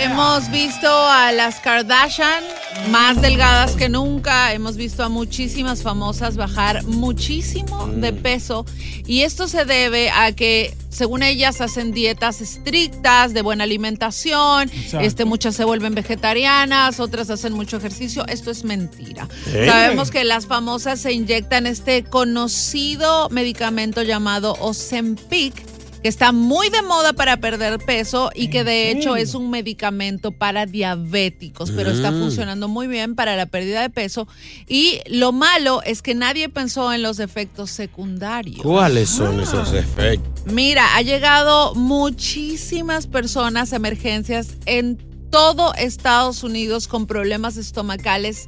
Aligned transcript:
Hemos 0.00 0.50
visto 0.50 0.88
a 0.88 1.30
las 1.30 1.60
Kardashian 1.60 2.42
más 2.90 3.20
delgadas 3.20 3.72
que 3.72 3.90
nunca. 3.90 4.54
Hemos 4.54 4.76
visto 4.76 5.04
a 5.04 5.10
muchísimas 5.10 5.82
famosas 5.82 6.38
bajar 6.38 6.84
muchísimo 6.84 7.86
de 7.86 8.14
peso. 8.14 8.64
Y 9.06 9.22
esto 9.22 9.46
se 9.46 9.66
debe 9.66 10.08
a 10.10 10.32
que, 10.32 10.74
según 10.88 11.22
ellas, 11.22 11.60
hacen 11.60 11.92
dietas 11.92 12.40
estrictas, 12.40 13.34
de 13.34 13.42
buena 13.42 13.64
alimentación. 13.64 14.70
Este, 14.98 15.26
muchas 15.26 15.54
se 15.54 15.64
vuelven 15.64 15.94
vegetarianas, 15.94 16.98
otras 16.98 17.28
hacen 17.28 17.52
mucho 17.52 17.76
ejercicio. 17.76 18.26
Esto 18.26 18.50
es 18.50 18.64
mentira. 18.64 19.28
¿Eh? 19.48 19.66
Sabemos 19.68 20.10
que 20.10 20.24
las 20.24 20.46
famosas 20.46 20.98
se 20.98 21.12
inyectan 21.12 21.66
este 21.66 22.04
conocido 22.04 23.28
medicamento 23.28 24.02
llamado 24.02 24.56
Ozempic 24.60 25.79
que 26.02 26.08
está 26.08 26.32
muy 26.32 26.70
de 26.70 26.82
moda 26.82 27.12
para 27.12 27.36
perder 27.38 27.78
peso 27.78 28.30
y 28.34 28.48
que 28.48 28.64
de 28.64 28.90
hecho 28.90 29.16
es 29.16 29.34
un 29.34 29.50
medicamento 29.50 30.32
para 30.32 30.64
diabéticos, 30.66 31.70
pero 31.72 31.90
está 31.90 32.10
Mm. 32.10 32.20
funcionando 32.20 32.68
muy 32.68 32.86
bien 32.86 33.14
para 33.14 33.36
la 33.36 33.46
pérdida 33.46 33.82
de 33.82 33.90
peso. 33.90 34.26
Y 34.66 35.00
lo 35.06 35.32
malo 35.32 35.82
es 35.84 36.00
que 36.02 36.14
nadie 36.14 36.48
pensó 36.48 36.92
en 36.92 37.02
los 37.02 37.18
efectos 37.18 37.70
secundarios. 37.70 38.62
¿Cuáles 38.62 39.10
son 39.10 39.40
esos 39.40 39.72
efectos? 39.74 40.44
Mira, 40.46 40.96
ha 40.96 41.02
llegado 41.02 41.74
muchísimas 41.74 43.06
personas 43.06 43.72
a 43.72 43.76
emergencias 43.76 44.48
en 44.66 44.96
todo 45.30 45.74
Estados 45.74 46.42
Unidos 46.42 46.88
con 46.88 47.06
problemas 47.06 47.56
estomacales 47.56 48.46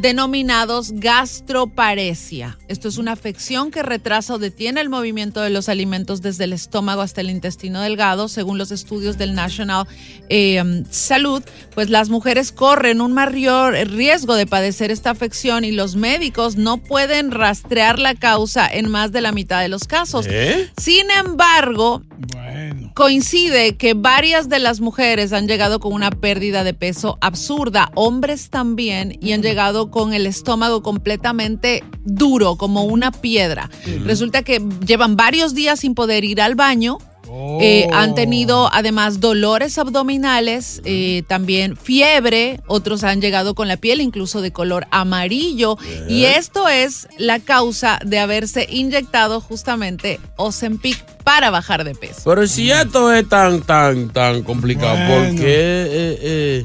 denominados 0.00 0.92
gastroparesia. 0.92 2.58
Esto 2.68 2.88
es 2.88 2.98
una 2.98 3.12
afección 3.12 3.70
que 3.70 3.82
retrasa 3.82 4.34
o 4.34 4.38
detiene 4.38 4.80
el 4.80 4.88
movimiento 4.88 5.40
de 5.40 5.50
los 5.50 5.68
alimentos 5.68 6.22
desde 6.22 6.44
el 6.44 6.52
estómago 6.52 7.02
hasta 7.02 7.20
el 7.20 7.30
intestino 7.30 7.80
delgado, 7.80 8.28
según 8.28 8.58
los 8.58 8.70
estudios 8.70 9.18
del 9.18 9.34
National 9.34 9.86
eh, 10.28 10.84
Salud. 10.90 11.42
Pues 11.74 11.90
las 11.90 12.08
mujeres 12.08 12.52
corren 12.52 13.00
un 13.00 13.12
mayor 13.12 13.74
riesgo 13.74 14.34
de 14.34 14.46
padecer 14.46 14.90
esta 14.90 15.10
afección 15.10 15.64
y 15.64 15.72
los 15.72 15.96
médicos 15.96 16.56
no 16.56 16.78
pueden 16.78 17.30
rastrear 17.30 17.98
la 17.98 18.14
causa 18.14 18.68
en 18.68 18.90
más 18.90 19.12
de 19.12 19.20
la 19.20 19.32
mitad 19.32 19.60
de 19.60 19.68
los 19.68 19.84
casos. 19.84 20.26
¿Eh? 20.28 20.70
Sin 20.76 21.10
embargo, 21.10 22.02
coincide 22.94 23.76
que 23.76 23.94
varias 23.94 24.48
de 24.48 24.58
las 24.58 24.80
mujeres 24.80 25.32
han 25.32 25.46
llegado 25.46 25.80
con 25.80 25.92
una 25.92 26.10
pérdida 26.10 26.64
de 26.64 26.74
peso 26.74 27.18
absurda, 27.20 27.90
hombres 27.94 28.50
también, 28.50 29.18
y 29.20 29.32
han 29.32 29.42
llegado 29.42 29.90
con 29.90 30.12
el 30.12 30.26
estómago 30.26 30.82
completamente 30.82 31.84
duro, 32.04 32.56
como 32.56 32.84
una 32.84 33.12
piedra. 33.12 33.70
Resulta 34.04 34.42
que 34.42 34.62
llevan 34.86 35.16
varios 35.16 35.54
días 35.54 35.80
sin 35.80 35.94
poder 35.94 36.24
ir 36.24 36.40
al 36.40 36.54
baño. 36.54 36.98
Eh, 37.60 37.88
han 37.92 38.14
tenido 38.14 38.70
además 38.72 39.20
dolores 39.20 39.76
abdominales, 39.78 40.80
eh, 40.84 41.22
también 41.26 41.76
fiebre, 41.76 42.60
otros 42.66 43.04
han 43.04 43.20
llegado 43.20 43.54
con 43.54 43.68
la 43.68 43.76
piel 43.76 44.00
incluso 44.00 44.40
de 44.40 44.52
color 44.52 44.86
amarillo 44.90 45.76
y 46.08 46.24
esto 46.24 46.68
es 46.68 47.06
la 47.18 47.40
causa 47.40 47.98
de 48.04 48.18
haberse 48.18 48.66
inyectado 48.70 49.40
justamente 49.40 50.20
Ozempic 50.36 51.04
para 51.24 51.50
bajar 51.50 51.84
de 51.84 51.94
peso. 51.94 52.22
Pero 52.24 52.46
si 52.46 52.70
esto 52.70 53.12
es 53.12 53.28
tan, 53.28 53.60
tan, 53.62 54.08
tan 54.10 54.42
complicado, 54.42 54.96
¿por 55.12 55.34
qué 55.36 55.46
eh, 55.46 56.18
eh, 56.22 56.64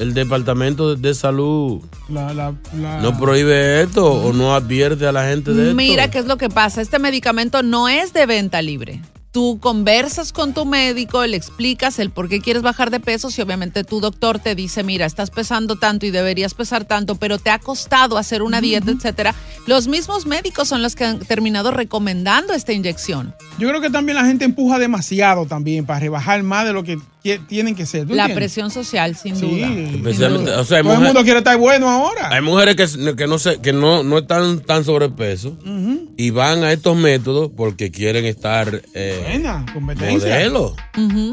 el 0.00 0.14
Departamento 0.14 0.96
de 0.96 1.14
Salud 1.14 1.82
La- 2.08 2.32
la- 2.34 2.54
la- 2.80 3.00
no 3.00 3.18
prohíbe 3.18 3.82
esto 3.82 4.06
o 4.12 4.32
no 4.32 4.54
advierte 4.54 5.06
a 5.06 5.12
la 5.12 5.24
gente 5.28 5.52
de 5.52 5.62
esto? 5.64 5.74
Mira 5.76 6.10
qué 6.10 6.18
es 6.18 6.26
lo 6.26 6.36
que 6.36 6.48
pasa. 6.48 6.80
Este 6.80 6.98
medicamento 6.98 7.62
no 7.62 7.88
es 7.88 8.12
de 8.12 8.26
venta 8.26 8.62
libre. 8.62 9.00
Tú 9.30 9.58
conversas 9.60 10.32
con 10.32 10.54
tu 10.54 10.64
médico, 10.64 11.26
le 11.26 11.36
explicas 11.36 11.98
el 11.98 12.10
por 12.10 12.30
qué 12.30 12.40
quieres 12.40 12.62
bajar 12.62 12.90
de 12.90 12.98
peso. 12.98 13.30
Si 13.30 13.42
obviamente 13.42 13.84
tu 13.84 14.00
doctor 14.00 14.38
te 14.38 14.54
dice, 14.54 14.82
mira, 14.82 15.04
estás 15.04 15.30
pesando 15.30 15.76
tanto 15.76 16.06
y 16.06 16.10
deberías 16.10 16.54
pesar 16.54 16.86
tanto, 16.86 17.16
pero 17.16 17.38
te 17.38 17.50
ha 17.50 17.58
costado 17.58 18.16
hacer 18.16 18.42
una 18.42 18.62
dieta, 18.62 18.90
etcétera. 18.90 19.34
Los 19.66 19.86
mismos 19.86 20.24
médicos 20.24 20.68
son 20.68 20.82
los 20.82 20.96
que 20.96 21.04
han 21.04 21.18
terminado 21.18 21.70
recomendando 21.70 22.54
esta 22.54 22.72
inyección. 22.72 23.34
Yo 23.58 23.68
creo 23.68 23.82
que 23.82 23.90
también 23.90 24.16
la 24.16 24.24
gente 24.24 24.46
empuja 24.46 24.78
demasiado 24.78 25.44
también 25.44 25.84
para 25.84 26.00
rebajar 26.00 26.42
más 26.42 26.64
de 26.64 26.72
lo 26.72 26.82
que 26.82 26.98
tienen 27.36 27.74
que 27.74 27.84
ser. 27.86 28.06
¿tú 28.06 28.14
La 28.14 28.24
entiendes? 28.24 28.36
presión 28.36 28.70
social, 28.70 29.16
sin 29.16 29.36
Sí. 29.36 29.42
duda. 29.42 29.68
Especialmente, 29.96 30.50
o 30.52 30.64
sea, 30.64 30.78
hay 30.78 30.82
Todo 30.84 30.94
el 30.94 31.00
mundo 31.00 31.22
quiere 31.24 31.38
estar 31.38 31.56
bueno 31.58 31.88
ahora. 31.90 32.30
Hay 32.30 32.40
mujeres 32.40 32.76
que, 32.76 33.14
que 33.16 33.26
no 33.26 33.38
sé, 33.38 33.60
que 33.60 33.72
no, 33.72 34.02
no 34.02 34.18
están 34.18 34.60
tan 34.60 34.84
sobrepeso 34.84 35.50
Ujú. 35.64 36.12
y 36.16 36.30
van 36.30 36.64
a 36.64 36.72
estos 36.72 36.96
métodos 36.96 37.50
porque 37.56 37.90
quieren 37.90 38.24
estar 38.24 38.82
eh, 38.94 39.20
Buena, 39.28 39.66
competencia. 39.72 40.28
modelo. 40.34 40.74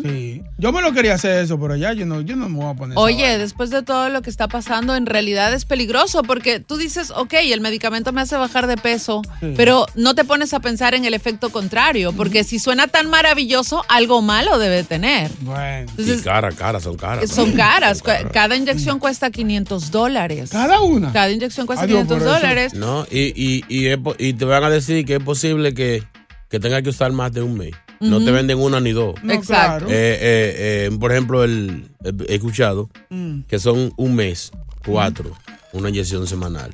Sí. 0.03 0.41
Yo 0.57 0.71
me 0.71 0.81
lo 0.81 0.91
quería 0.93 1.13
hacer 1.15 1.43
eso, 1.43 1.59
pero 1.59 1.75
ya 1.75 1.93
yo 1.93 2.05
no, 2.05 2.21
yo 2.21 2.35
no 2.35 2.49
me 2.49 2.55
voy 2.57 2.71
a 2.71 2.73
poner. 2.75 2.97
Oye, 2.97 3.37
después 3.37 3.69
de 3.69 3.81
todo 3.83 4.09
lo 4.09 4.21
que 4.21 4.29
está 4.29 4.47
pasando, 4.47 4.95
en 4.95 5.05
realidad 5.05 5.53
es 5.53 5.65
peligroso 5.65 6.23
porque 6.23 6.59
tú 6.59 6.77
dices, 6.77 7.11
ok, 7.15 7.33
el 7.41 7.61
medicamento 7.61 8.11
me 8.11 8.21
hace 8.21 8.35
bajar 8.35 8.67
de 8.67 8.77
peso, 8.77 9.21
Sí. 9.39 9.53
pero 9.55 9.85
no 9.95 10.15
te 10.15 10.23
pones 10.23 10.53
a 10.53 10.59
pensar 10.59 10.95
en 10.95 11.05
el 11.05 11.13
efecto 11.13 11.49
contrario, 11.49 12.13
porque 12.13 12.43
si 12.43 12.59
suena 12.59 12.87
tan 12.87 13.09
maravilloso, 13.09 13.83
algo 13.89 14.21
malo 14.21 14.57
debe 14.57 14.83
tener. 14.83 15.29
Bueno. 15.41 15.84
Y 15.97 16.17
cara, 16.21 16.51
cara, 16.51 16.79
son 16.79 16.95
caras. 16.97 17.29
Son 17.29 17.51
caras. 17.53 18.01
Ca- 18.01 18.27
Cada 18.29 18.55
inyección 18.55 18.99
cuesta 18.99 19.29
500 19.31 19.91
dólares. 19.91 20.49
¿Cada 20.51 20.81
una? 20.81 21.11
Cada 21.13 21.31
inyección 21.31 21.65
cuesta 21.67 21.85
Adiós, 21.85 22.03
500 22.07 22.17
por 22.17 22.27
eso. 22.27 22.35
dólares. 22.35 22.73
No, 22.73 23.05
y, 23.11 23.33
y, 23.35 23.63
y, 23.69 23.87
es 23.87 23.99
y 24.19 24.33
te 24.33 24.45
van 24.45 24.63
a 24.63 24.69
decir 24.69 25.05
que 25.05 25.15
es 25.15 25.23
posible 25.23 25.73
que, 25.73 26.03
que 26.49 26.59
tengas 26.59 26.81
que 26.83 26.89
usar 26.89 27.11
más 27.11 27.31
de 27.33 27.41
un 27.41 27.57
mes. 27.57 27.71
No 28.01 28.23
te 28.23 28.29
venden 28.31 28.59
una 28.59 28.79
ni 28.81 28.91
dos. 28.91 29.15
No, 29.23 29.33
Exacto. 29.33 29.85
claro. 29.85 29.87
Eh, 29.89 29.93
eh, 30.19 30.89
eh, 30.91 30.97
por 30.99 31.11
ejemplo, 31.11 31.43
el, 31.43 31.89
he 32.03 32.31
he 32.31 32.35
escuchado 32.35 32.89
Mm. 33.09 33.41
que 33.47 33.57
son 33.57 33.93
un 33.97 34.15
mes, 34.15 34.51
cuatro, 34.85 35.31
una 35.71 35.89
inyección 35.89 36.27
semanal. 36.27 36.71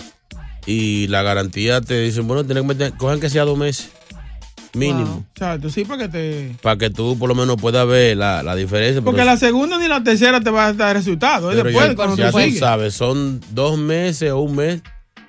Y 0.66 1.08
la 1.08 1.22
garantía 1.24 1.80
te 1.82 2.00
dicen, 2.02 2.28
bueno, 2.28 2.44
tienen 2.44 2.64
que 2.64 2.68
meter, 2.74 2.94
cojan 2.98 3.20
que 3.20 3.30
sea 3.30 3.44
dos 3.46 3.58
meses, 3.58 3.90
mínimo, 4.74 5.26
Exacto, 5.34 5.70
sí, 5.70 5.84
para 5.86 6.04
que 6.04 6.10
te. 6.10 6.56
para 6.62 6.78
que 6.78 6.90
tú 6.90 7.18
por 7.18 7.28
lo 7.30 7.36
menos 7.36 7.58
puedas 7.60 7.86
ver 7.88 8.16
la, 8.18 8.42
la 8.44 8.56
diferencia. 8.56 9.02
Porque 9.02 9.26
la 9.26 9.38
segunda 9.38 9.78
ni 9.78 9.88
la 9.88 10.04
tercera 10.04 10.40
te 10.42 10.50
va 10.50 10.68
a 10.68 10.74
dar 10.74 10.96
resultado. 10.96 11.52
Es 11.52 11.58
pero 11.58 11.70
después, 11.70 11.90
ya, 11.90 11.96
cuando 11.96 12.16
ya 12.18 12.32
tú 12.32 12.38
tú 12.40 12.58
sabes, 12.58 12.94
son 12.94 13.42
dos 13.52 13.78
meses 13.78 14.32
o 14.32 14.40
un 14.40 14.56
mes 14.56 14.82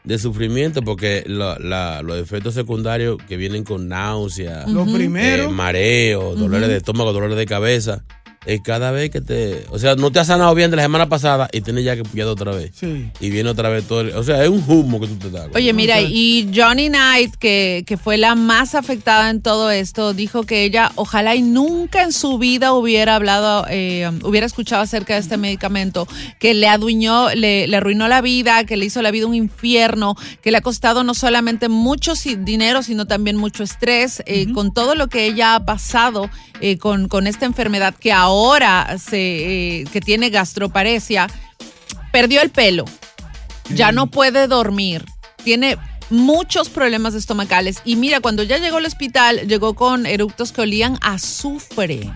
de 0.04 0.18
sufrimiento 0.18 0.82
porque 0.82 1.22
la- 1.26 1.56
la- 1.60 2.02
los 2.02 2.18
efectos 2.18 2.54
secundarios 2.54 3.18
que 3.28 3.36
vienen 3.36 3.62
con 3.64 3.88
náusea, 3.88 4.64
Lo 4.66 4.84
primero. 4.84 5.44
eh, 5.44 5.48
mareo, 5.48 6.34
dolores 6.34 6.68
de 6.68 6.76
estómago, 6.78 7.12
dolores 7.12 7.36
de 7.36 7.46
cabeza, 7.46 8.04
es 8.46 8.60
cada 8.62 8.90
vez 8.90 9.10
que 9.10 9.20
te. 9.20 9.64
O 9.70 9.78
sea, 9.78 9.94
no 9.96 10.10
te 10.10 10.18
has 10.20 10.26
sanado 10.26 10.54
bien 10.54 10.70
de 10.70 10.76
la 10.76 10.82
semana 10.82 11.08
pasada 11.08 11.48
y 11.52 11.60
tienes 11.60 11.84
ya 11.84 11.94
que 11.96 12.02
pillar 12.02 12.26
otra 12.28 12.52
vez. 12.52 12.72
Sí. 12.74 13.10
Y 13.20 13.30
viene 13.30 13.50
otra 13.50 13.68
vez 13.68 13.86
todo. 13.86 14.00
el- 14.02 14.14
o 14.16 14.22
sea, 14.24 14.42
es 14.42 14.48
un 14.50 14.64
humo 14.66 15.00
que 15.00 15.06
tú 15.06 15.16
te 15.16 15.30
das. 15.30 15.48
Oye, 15.54 15.72
mira, 15.72 16.00
y 16.00 16.50
Johnny 16.54 16.88
Knight, 16.88 17.36
que, 17.36 17.84
que 17.86 17.96
fue 17.96 18.16
la 18.16 18.34
más 18.34 18.74
afectada 18.74 19.30
en 19.30 19.42
todo 19.42 19.70
esto, 19.70 20.12
dijo 20.14 20.42
que 20.44 20.64
ella 20.64 20.90
ojalá 20.96 21.34
y 21.36 21.42
nunca 21.42 22.02
en 22.02 22.12
su 22.12 22.38
vida 22.38 22.72
hubiera 22.72 23.14
hablado, 23.16 23.66
eh, 23.70 24.10
hubiera 24.24 24.46
escuchado 24.46 24.82
acerca 24.82 25.14
de 25.14 25.20
este 25.20 25.36
medicamento, 25.36 26.08
que 26.40 26.54
le 26.54 26.66
adueñó, 26.68 27.30
le, 27.34 27.66
le 27.68 27.76
arruinó 27.76 28.08
la 28.08 28.20
vida, 28.22 28.64
que 28.64 28.76
le 28.76 28.86
hizo 28.86 29.02
la 29.02 29.10
vida 29.10 29.26
un 29.26 29.34
infierno, 29.34 30.16
que 30.42 30.50
le 30.50 30.58
ha 30.58 30.62
costado 30.62 31.04
no 31.04 31.14
solamente 31.14 31.68
mucho 31.68 32.14
dinero, 32.38 32.82
sino 32.82 33.06
también 33.06 33.36
mucho 33.36 33.62
estrés, 33.62 34.22
eh, 34.26 34.52
con 34.52 34.74
todo 34.74 34.94
lo 34.94 35.08
que 35.08 35.26
ella 35.26 35.54
ha 35.54 35.64
pasado 35.64 36.28
eh, 36.60 36.78
con, 36.78 37.08
con 37.08 37.26
esta 37.26 37.46
enfermedad 37.46 37.94
que 37.94 38.12
ahora 38.12 38.31
se, 38.98 39.80
eh, 39.80 39.84
que 39.92 40.00
tiene 40.00 40.30
gastroparesia, 40.30 41.28
perdió 42.12 42.42
el 42.42 42.50
pelo. 42.50 42.84
Ya 43.70 43.92
no 43.92 44.08
puede 44.08 44.48
dormir, 44.48 45.04
tiene 45.44 45.78
muchos 46.12 46.68
problemas 46.68 47.14
estomacales 47.14 47.78
y 47.84 47.96
mira, 47.96 48.20
cuando 48.20 48.42
ya 48.42 48.58
llegó 48.58 48.76
al 48.76 48.86
hospital, 48.86 49.48
llegó 49.48 49.74
con 49.74 50.06
eructos 50.06 50.52
que 50.52 50.60
olían 50.60 50.98
a 51.00 51.14
azufre. 51.14 52.12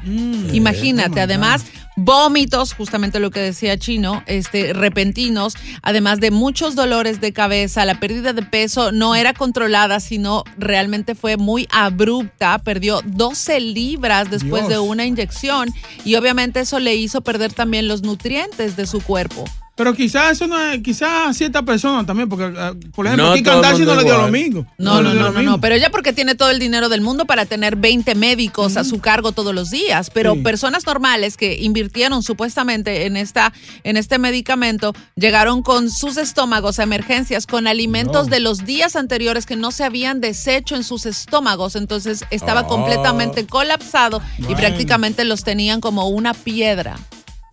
Imagínate, 0.52 1.20
además 1.20 1.64
vómitos, 1.96 2.74
justamente 2.74 3.18
lo 3.18 3.30
que 3.30 3.40
decía 3.40 3.78
Chino, 3.78 4.22
este 4.26 4.74
repentinos, 4.74 5.54
además 5.82 6.20
de 6.20 6.30
muchos 6.30 6.74
dolores 6.74 7.20
de 7.20 7.32
cabeza, 7.32 7.84
la 7.86 7.98
pérdida 7.98 8.32
de 8.34 8.42
peso 8.42 8.92
no 8.92 9.14
era 9.14 9.32
controlada, 9.32 9.98
sino 9.98 10.44
realmente 10.58 11.14
fue 11.14 11.38
muy 11.38 11.66
abrupta, 11.72 12.58
perdió 12.58 13.00
12 13.04 13.60
libras 13.60 14.30
después 14.30 14.68
Dios. 14.68 14.68
de 14.68 14.78
una 14.78 15.06
inyección 15.06 15.72
y 16.04 16.14
obviamente 16.16 16.60
eso 16.60 16.78
le 16.78 16.94
hizo 16.94 17.22
perder 17.22 17.52
también 17.52 17.88
los 17.88 18.02
nutrientes 18.02 18.76
de 18.76 18.86
su 18.86 19.00
cuerpo. 19.00 19.44
Pero 19.76 19.92
quizás 19.94 20.32
eso 20.32 20.46
no 20.46 20.58
es, 20.58 20.82
quizás 20.82 21.28
a 21.28 21.34
ciertas 21.34 21.62
personas 21.62 22.06
también, 22.06 22.28
porque 22.30 22.46
eh, 22.46 22.72
por 22.94 23.04
ejemplo, 23.06 23.26
No 23.26 23.32
aquí 23.32 23.42
Kardashian 23.42 23.86
no 23.86 23.94
le 23.94 24.04
dio 24.04 24.16
lo 24.16 24.28
mismo. 24.28 24.66
No, 24.78 25.02
no, 25.02 25.12
no, 25.12 25.30
no, 25.30 25.42
no, 25.42 25.60
pero 25.60 25.74
ella 25.74 25.90
porque 25.90 26.14
tiene 26.14 26.34
todo 26.34 26.48
el 26.50 26.58
dinero 26.58 26.88
del 26.88 27.02
mundo 27.02 27.26
para 27.26 27.44
tener 27.44 27.76
20 27.76 28.14
médicos 28.14 28.78
a 28.78 28.84
su 28.84 29.00
cargo 29.00 29.32
todos 29.32 29.54
los 29.54 29.70
días, 29.70 30.08
pero 30.08 30.32
Sí. 30.34 30.40
personas 30.40 30.86
normales 30.86 31.36
que 31.36 31.58
invirtieron 31.60 32.22
supuestamente 32.22 33.04
en 33.04 33.18
esta 33.18 33.52
en 33.84 33.98
este 33.98 34.18
medicamento 34.18 34.94
llegaron 35.14 35.62
con 35.62 35.90
sus 35.90 36.16
estómagos 36.16 36.78
a 36.78 36.82
emergencias 36.82 37.46
con 37.46 37.66
alimentos 37.66 38.30
de 38.30 38.40
los 38.40 38.64
días 38.64 38.96
anteriores 38.96 39.44
que 39.44 39.56
no 39.56 39.72
se 39.72 39.84
habían 39.84 40.22
deshecho 40.22 40.74
en 40.74 40.84
sus 40.84 41.04
estómagos, 41.04 41.76
entonces 41.76 42.24
estaba 42.30 42.60
Ah. 42.60 42.66
completamente 42.66 43.46
colapsado 43.46 44.22
y 44.38 44.54
prácticamente 44.54 45.24
los 45.26 45.44
tenían 45.44 45.82
como 45.82 46.08
una 46.08 46.32
piedra. 46.32 46.96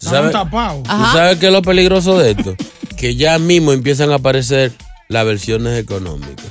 ¿Tú 0.04 0.10
sabes, 0.10 0.32
tú 0.84 0.90
sabes 1.14 1.38
qué 1.40 1.48
es 1.48 1.52
lo 1.52 1.62
peligroso 1.62 2.18
de 2.18 2.32
esto? 2.32 2.56
que 2.98 3.16
ya 3.16 3.38
mismo 3.38 3.74
empiezan 3.74 4.12
a 4.12 4.16
aparecer 4.16 4.72
las 5.10 5.26
versiones 5.26 5.78
económicas. 5.78 6.46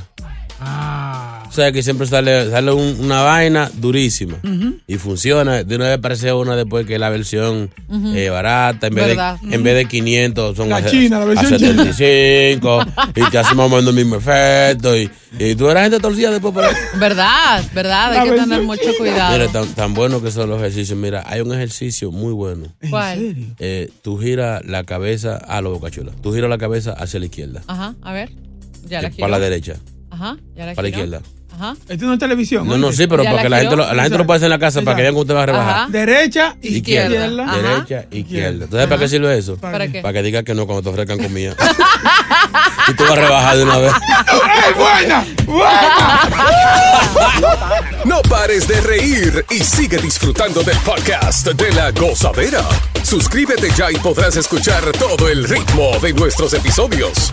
O 1.53 1.55
sea, 1.55 1.71
que 1.71 1.83
siempre 1.83 2.07
sale, 2.07 2.49
sale 2.51 2.73
un- 2.73 2.97
una 3.01 3.21
vaina 3.21 3.71
durísima 3.75 4.39
y 4.87 4.97
funciona. 4.97 5.63
De 5.65 5.77
una 5.77 5.85
vez 5.85 5.99
aparece 5.99 6.33
una 6.33 6.57
después 6.57 6.87
que 6.87 6.95
es 6.95 6.99
la 7.01 7.11
versión 7.11 7.69
eh, 8.15 8.31
barata. 8.31 8.87
En 8.87 8.95
vez, 8.95 9.09
Verdad. 9.09 9.39
de, 9.43 9.55
en 9.55 9.63
vez 9.63 9.75
de 9.77 9.85
500 9.85 10.57
son 10.57 10.71
La 10.71 10.77
a, 10.77 10.87
china, 10.87 11.19
la 11.19 11.25
a 11.25 11.27
versión 11.27 11.59
china. 11.59 11.93
75 11.93 12.85
y 13.17 13.31
te 13.31 13.37
hace 13.39 13.55
más 13.55 13.67
o 13.67 13.69
menos 13.69 13.89
el 13.89 13.95
mismo 13.95 14.17
efecto. 14.17 14.97
Y, 14.97 15.11
y 15.39 15.55
tú 15.55 15.69
eras 15.69 15.83
gente 15.83 16.01
torcida 16.01 16.31
después 16.31 16.55
por 16.55 16.65
ahí. 16.65 16.75
¿Verdad? 16.99 17.63
¿Verdad? 17.75 18.15
Hay 18.15 18.31
que 18.31 18.37
tener 18.37 18.63
mucho 18.63 18.91
cuidado. 18.97 19.39
Mira, 19.39 19.53
tan, 19.53 19.69
tan 19.75 19.93
bueno 19.93 20.23
que 20.23 20.31
son 20.31 20.49
los 20.49 20.59
ejercicios. 20.59 20.99
Mira, 20.99 21.23
hay 21.27 21.43
un 21.43 21.53
ejercicio 21.53 22.11
muy 22.11 22.33
bueno. 22.33 22.69
¿En 22.81 22.89
¿Cuál? 22.89 23.35
Eh, 23.59 23.91
tú 24.01 24.17
giras 24.19 24.65
la 24.65 24.85
cabeza 24.85 25.37
a 25.37 25.61
lo 25.61 25.71
bocachula. 25.73 26.13
Tú 26.23 26.33
giras 26.33 26.49
la 26.49 26.57
cabeza 26.57 26.93
hacia 26.93 27.21
la 27.21 27.27
izquierda. 27.27 27.61
Ajá, 27.67 27.95
a 28.01 28.13
ver. 28.15 28.31
Ya 28.89 29.01
que 29.01 29.11
la 29.11 29.17
para 29.19 29.29
la 29.33 29.39
derecha. 29.39 29.75
Ajá, 30.11 30.37
ya 30.57 30.67
la 30.67 30.75
Para 30.75 30.83
la 30.83 30.89
izquierda. 30.89 31.21
Ajá. 31.55 31.77
Esto 31.89 32.07
no 32.07 32.15
es 32.15 32.19
televisión. 32.19 32.67
No, 32.67 32.79
no, 32.79 32.93
sí, 32.93 33.07
pero 33.07 33.23
¿Ya 33.23 33.31
para 33.31 33.37
la 33.37 33.43
que 33.43 33.49
la 33.51 33.59
gente, 33.61 33.77
lo, 33.77 33.93
la 33.95 34.03
gente 34.03 34.19
lo 34.19 34.27
pueda 34.27 34.37
hacer 34.39 34.47
en 34.47 34.51
la 34.51 34.59
casa 34.59 34.83
para 34.83 34.97
que 34.97 35.03
vean 35.03 35.15
que 35.15 35.21
usted 35.21 35.35
va 35.35 35.43
a 35.43 35.47
rebajar. 35.47 35.75
Ajá. 35.75 35.87
Derecha, 35.91 36.57
Izquierda. 36.63 37.27
izquierda. 37.27 37.57
Derecha, 37.57 38.07
izquierda. 38.11 38.67
¿Tú 38.67 38.73
sabes 38.73 38.87
para 38.89 39.01
qué 39.01 39.09
sirve 39.09 39.39
eso? 39.39 39.57
¿Para 39.57 39.89
qué? 39.89 40.01
Para 40.03 40.13
que 40.15 40.23
diga 40.23 40.43
que 40.43 40.55
no 40.55 40.67
cuando 40.67 40.83
te 40.83 40.89
ofrezcan 40.89 41.19
comida. 41.19 41.55
y 42.89 42.95
tú 42.95 43.03
vas 43.05 43.13
a 43.13 43.17
rebajar 43.17 43.57
de 43.57 43.63
una 43.65 43.79
vez. 43.79 43.93
¡Ay, 44.27 44.73
buena! 44.77 45.25
¡Buena! 45.47 46.21
No 48.05 48.23
pares 48.23 48.67
de 48.67 48.81
reír 48.81 49.45
y 49.51 49.61
sigue 49.61 49.99
disfrutando 49.99 50.63
del 50.63 50.77
podcast 50.79 51.47
de 51.49 51.73
la 51.73 51.91
gozadera. 51.93 52.63
Suscríbete 53.03 53.71
ya 53.77 53.91
y 53.91 53.97
podrás 53.97 54.37
escuchar 54.37 54.83
todo 54.99 55.29
el 55.29 55.45
ritmo 55.45 55.91
de 56.01 56.13
nuestros 56.13 56.53
episodios. 56.55 57.33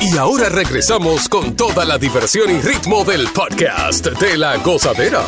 Y 0.00 0.16
ahora 0.18 0.48
regresamos 0.48 1.28
con 1.28 1.56
toda 1.56 1.84
la 1.84 1.96
diversión 1.98 2.50
y 2.50 2.60
ritmo 2.60 3.04
del 3.04 3.26
podcast 3.28 4.06
de 4.06 4.36
la 4.36 4.56
gozadera. 4.58 5.22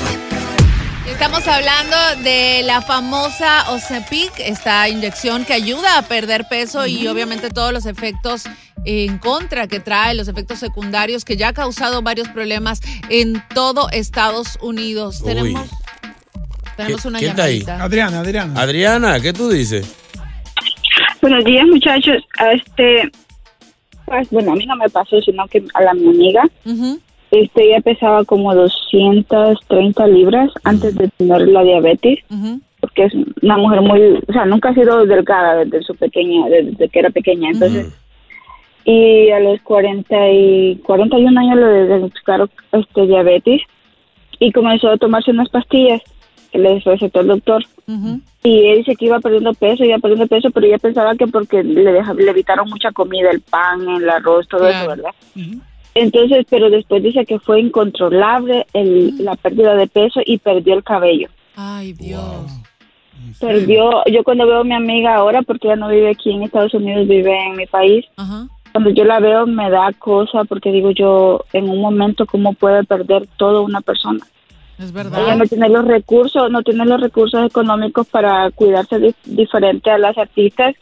Estamos 1.09 1.47
hablando 1.47 1.97
de 2.25 2.63
la 2.65 2.83
famosa 2.83 3.71
Ozempic, 3.71 4.33
esta 4.39 4.89
inyección 4.89 5.45
que 5.45 5.55
ayuda 5.55 5.99
a 5.99 6.03
perder 6.03 6.47
peso 6.51 6.87
y 6.87 7.07
obviamente 7.07 7.49
todos 7.49 7.73
los 7.73 7.87
efectos 7.87 8.43
en 8.85 9.19
contra 9.19 9.67
que 9.67 9.81
trae, 9.81 10.15
los 10.15 10.29
efectos 10.29 10.59
secundarios 10.59 11.25
que 11.25 11.37
ya 11.37 11.49
ha 11.49 11.53
causado 11.53 12.03
varios 12.03 12.29
problemas 12.29 12.81
en 13.09 13.43
todo 13.55 13.89
Estados 13.91 14.59
Unidos. 14.61 15.21
Uy. 15.23 15.27
Tenemos, 15.29 15.71
tenemos 16.77 17.03
¿Qui- 17.05 17.09
una 17.09 17.19
quién 17.21 17.31
está 17.31 17.45
ahí? 17.45 17.61
llamadita. 17.61 17.85
Adriana, 17.85 18.21
Adriana. 18.21 18.61
Adriana, 18.61 19.21
¿qué 19.21 19.33
tú 19.33 19.49
dices? 19.49 19.87
Buenos 21.27 21.45
días, 21.45 21.67
muchachos. 21.67 22.23
Este, 22.53 23.11
pues, 24.05 24.31
bueno, 24.31 24.53
a 24.53 24.55
mí 24.55 24.65
no 24.65 24.77
me 24.77 24.89
pasó, 24.89 25.21
sino 25.21 25.45
que 25.49 25.61
a 25.75 25.83
la 25.83 25.93
mi 25.93 26.07
amiga. 26.07 26.45
Este, 27.33 27.65
ella 27.65 27.81
pesaba 27.81 28.25
como 28.25 28.55
230 28.55 30.07
libras 30.07 30.53
antes 30.63 30.95
de 30.95 31.09
tener 31.09 31.49
la 31.49 31.65
diabetes, 31.65 32.21
porque 32.79 33.07
es 33.07 33.13
una 33.43 33.57
mujer 33.57 33.81
muy, 33.81 34.23
o 34.25 34.33
sea, 34.33 34.45
nunca 34.45 34.69
ha 34.69 34.75
sido 34.75 35.05
delgada 35.05 35.65
desde 35.65 35.83
su 35.83 35.97
pequeña, 35.97 36.49
desde 36.49 36.89
que 36.89 36.99
era 37.01 37.11
pequeña. 37.11 37.51
Entonces, 37.51 37.93
y 38.85 39.29
a 39.31 39.41
los 39.41 39.61
40 39.63 40.31
y 40.31 40.77
41 40.87 41.41
años 41.41 41.57
le 41.59 41.87
diagnosticaron 41.89 42.49
este 42.71 43.05
diabetes 43.05 43.63
y 44.39 44.53
comenzó 44.53 44.91
a 44.91 44.97
tomarse 44.97 45.33
unas 45.33 45.49
pastillas 45.49 46.03
que 46.51 46.59
le 46.59 46.79
recetó 46.81 47.21
el 47.21 47.27
doctor. 47.29 47.65
Y 48.43 48.67
él 48.69 48.79
dice 48.79 48.95
que 48.97 49.07
iba 49.07 49.19
perdiendo 49.21 49.53
peso, 49.55 49.85
iba 49.85 49.99
perdiendo 49.99 50.27
peso, 50.29 50.51
pero 50.51 50.67
ella 50.67 50.79
pensaba 50.79 51.15
que 51.17 51.27
porque 51.27 51.63
le, 51.65 51.93
deja- 51.93 52.15
le 52.15 52.31
evitaron 52.31 52.69
mucha 52.69 52.93
comida, 52.93 53.31
el 53.31 53.41
pan, 53.41 53.89
el 53.89 54.09
arroz, 54.09 54.47
todo 54.49 54.61
Claro. 54.69 54.77
eso, 54.77 54.89
¿verdad? 54.89 55.11
Entonces, 55.95 56.47
pero 56.51 56.69
después 56.71 57.03
dice 57.03 57.25
que 57.25 57.39
fue 57.39 57.61
incontrolable 57.61 58.67
el, 58.75 59.15
la 59.25 59.35
pérdida 59.35 59.75
de 59.75 59.87
peso 59.87 60.21
y 60.25 60.39
perdió 60.39 60.75
el 60.75 60.85
cabello. 60.85 61.29
Ay, 61.57 61.93
Dios. 61.95 62.53
Perdió, 63.41 64.03
yo 64.13 64.23
cuando 64.25 64.47
veo 64.47 64.61
a 64.61 64.65
mi 64.65 64.75
amiga 64.75 65.15
ahora, 65.17 65.43
porque 65.43 65.67
ella 65.69 65.77
no 65.77 65.89
vive 65.89 66.11
aquí 66.11 66.31
en 66.31 66.43
Estados 66.43 66.75
Unidos, 66.75 67.09
vive 67.09 67.35
en 67.47 67.57
mi 67.57 67.67
país, 67.67 68.05
Ajá. 68.17 68.47
cuando 68.73 68.91
yo 68.91 69.05
la 69.05 69.21
veo 69.21 69.47
me 69.47 69.69
da 69.71 69.91
cosa 69.99 70.45
porque 70.45 70.71
digo 70.71 70.91
yo, 70.91 71.45
en 71.53 71.69
un 71.69 71.81
momento, 71.81 72.27
¿cómo 72.27 72.53
puede 72.55 72.85
perder 72.85 73.27
todo 73.37 73.63
una 73.63 73.81
persona? 73.81 74.21
Es 74.79 74.91
Ella 74.91 74.93
verdad. 74.93 75.37
no 75.37 75.45
tiene 75.47 75.69
los 75.71 75.85
recursos, 75.87 76.51
no 76.51 76.63
tiene 76.63 76.85
los 76.85 77.01
recursos 77.01 77.47
económicos 77.47 78.07
para 78.09 78.51
cuidarse 78.51 78.99
di- 78.99 79.15
diferente 79.25 79.91
a 79.91 79.99
las 79.99 80.17
artistas, 80.19 80.75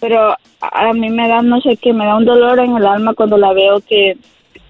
pero 0.00 0.30
a, 0.30 0.38
a 0.60 0.92
mí 0.94 1.10
me 1.10 1.28
da, 1.28 1.42
no 1.42 1.60
sé 1.60 1.76
qué, 1.76 1.92
me 1.92 2.06
da 2.06 2.16
un 2.16 2.24
dolor 2.24 2.58
en 2.60 2.76
el 2.76 2.86
alma 2.86 3.12
cuando 3.14 3.36
la 3.36 3.52
veo 3.52 3.80
que 3.80 4.16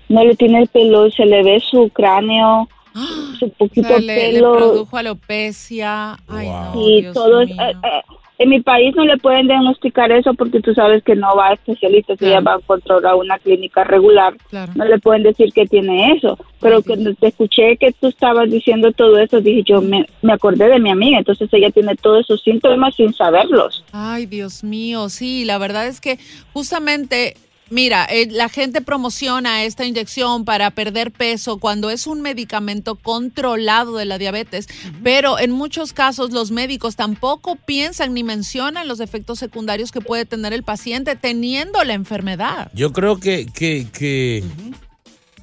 no 0.08 0.24
le 0.24 0.34
tiene 0.34 0.62
el 0.62 0.68
pelo, 0.68 1.10
se 1.10 1.24
le 1.24 1.42
ve 1.44 1.60
su 1.60 1.88
cráneo, 1.90 2.68
su 3.38 3.46
O 3.46 3.48
poquito 3.50 3.88
sea, 3.88 3.98
le, 3.98 4.06
le 4.06 4.32
pelo 4.32 4.52
produjo 4.56 4.96
alopecia. 4.96 6.16
Ay, 6.28 6.48
no, 6.48 6.72
y 6.88 7.00
Dios 7.02 7.14
todo 7.14 7.40
es- 7.40 7.48
mío. 7.50 7.56
eh, 7.60 7.74
eh, 7.82 8.02
en 8.38 8.48
mi 8.48 8.60
país 8.60 8.94
no 8.96 9.04
le 9.04 9.16
pueden 9.16 9.46
diagnosticar 9.46 10.10
eso 10.10 10.34
porque 10.34 10.60
tú 10.60 10.74
sabes 10.74 11.04
que 11.04 11.14
no 11.14 11.36
va 11.36 11.48
a 11.48 11.52
especialistas, 11.54 12.20
ella 12.20 12.40
va 12.40 12.54
a 12.54 12.58
controlar 12.58 13.14
una 13.14 13.38
clínica 13.38 13.84
regular. 13.84 14.34
Claro. 14.50 14.72
No 14.74 14.84
le 14.84 14.98
pueden 14.98 15.22
decir 15.22 15.52
que 15.52 15.66
tiene 15.66 16.12
eso. 16.12 16.36
Pero 16.60 16.82
cuando 16.82 17.14
te 17.14 17.28
escuché 17.28 17.76
que 17.76 17.92
tú 17.92 18.08
estabas 18.08 18.50
diciendo 18.50 18.90
todo 18.92 19.18
eso, 19.18 19.40
dije 19.40 19.62
yo, 19.64 19.80
me, 19.80 20.06
me 20.22 20.32
acordé 20.32 20.68
de 20.68 20.80
mi 20.80 20.90
amiga. 20.90 21.18
Entonces 21.18 21.48
ella 21.52 21.70
tiene 21.70 21.94
todos 21.94 22.24
esos 22.24 22.42
síntomas 22.42 22.96
sin 22.96 23.14
saberlos. 23.14 23.84
Ay, 23.92 24.26
Dios 24.26 24.64
mío, 24.64 25.08
sí, 25.10 25.44
la 25.44 25.58
verdad 25.58 25.86
es 25.86 26.00
que 26.00 26.18
justamente, 26.52 27.36
mira, 27.70 28.04
eh, 28.04 28.28
la 28.30 28.48
gente 28.48 28.80
promociona 28.80 29.64
esta 29.64 29.84
inyección 29.84 30.44
para 30.44 30.70
perder 30.70 31.10
peso 31.10 31.58
cuando 31.58 31.90
es 31.90 32.06
un 32.06 32.20
medicamento 32.20 32.96
controlado 32.96 33.96
de 33.96 34.04
la 34.04 34.18
diabetes, 34.18 34.68
pero 35.02 35.38
en 35.38 35.50
muchos 35.50 35.92
casos 35.92 36.30
los 36.30 36.50
médicos 36.50 36.96
tampoco 36.96 37.56
piensan 37.56 38.14
ni 38.14 38.22
mencionan 38.22 38.88
los 38.88 39.00
efectos 39.00 39.38
secundarios 39.38 39.92
que 39.92 40.00
puede 40.00 40.24
tener 40.24 40.52
el 40.52 40.62
paciente 40.62 41.16
teniendo 41.16 41.82
la 41.84 41.94
enfermedad. 41.94 42.70
Yo 42.74 42.92
creo 42.92 43.18
que, 43.18 43.46
que, 43.46 43.86
que 43.92 44.44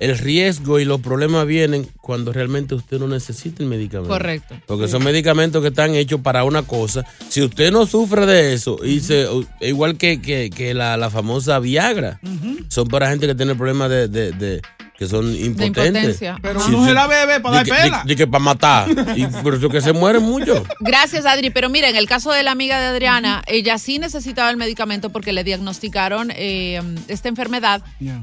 el 0.02 0.18
riesgo 0.18 0.80
y 0.80 0.86
los 0.86 1.00
problemas 1.00 1.46
vienen 1.46 1.88
cuando 2.02 2.34
realmente 2.34 2.74
usted 2.74 3.00
no 3.00 3.08
necesita 3.08 3.62
el 3.62 3.70
medicamento. 3.70 4.10
Correcto. 4.12 4.56
Porque 4.66 4.88
son 4.88 5.04
medicamentos 5.04 5.62
que 5.62 5.68
están 5.68 5.94
hechos 5.94 6.20
para 6.22 6.44
una 6.44 6.64
cosa. 6.64 7.06
Si 7.30 7.42
usted 7.42 7.72
no 7.72 7.86
sufre 7.86 8.26
de 8.26 8.54
eso, 8.54 8.84
y 8.84 9.00
se- 9.00 9.28
igual 9.62 9.98
que, 9.98 10.20
que- 10.20 10.50
que 10.50 10.74
la, 10.74 10.98
la 10.98 11.12
famosa 11.12 11.60
Viagra, 11.60 12.20
son 12.68 12.88
para 12.88 13.10
gente 13.12 13.28
que 13.28 13.36
tiene 13.36 13.54
problemas 13.54 13.90
de, 13.92 14.08
de- 14.08 14.32
de- 14.32 14.62
que 14.98 15.08
son 15.08 15.36
impotentes. 15.36 16.20
Pero 16.42 16.60
Ajá. 16.60 16.70
uno 16.70 16.86
se 16.86 16.94
la 16.94 17.08
bebe 17.08 17.40
para 17.40 17.56
dar 17.58 17.66
que- 17.66 17.72
pela. 17.74 18.04
di 18.06 18.16
que 18.16 18.28
para 18.28 18.44
matar. 18.44 18.88
Y 19.16 19.26
por 19.28 19.56
eso 19.56 19.70
que 19.70 19.82
se 19.82 19.94
mueren 19.94 20.22
mucho. 20.24 20.64
Gracias, 20.80 21.26
Adri. 21.26 21.50
Pero 21.50 21.70
mira, 21.70 21.90
en 21.90 21.96
el 21.96 22.08
caso 22.08 22.32
de 22.32 22.44
la 22.44 22.52
amiga 22.52 22.80
de 22.80 22.88
Adriana, 22.88 23.42
ella 23.48 23.78
sí 23.80 23.98
necesitaba 24.00 24.50
el 24.52 24.58
medicamento 24.58 25.10
porque 25.10 25.34
le 25.34 25.44
diagnosticaron 25.44 26.32
eh, 26.36 26.82
esta 27.08 27.30
enfermedad 27.30 27.82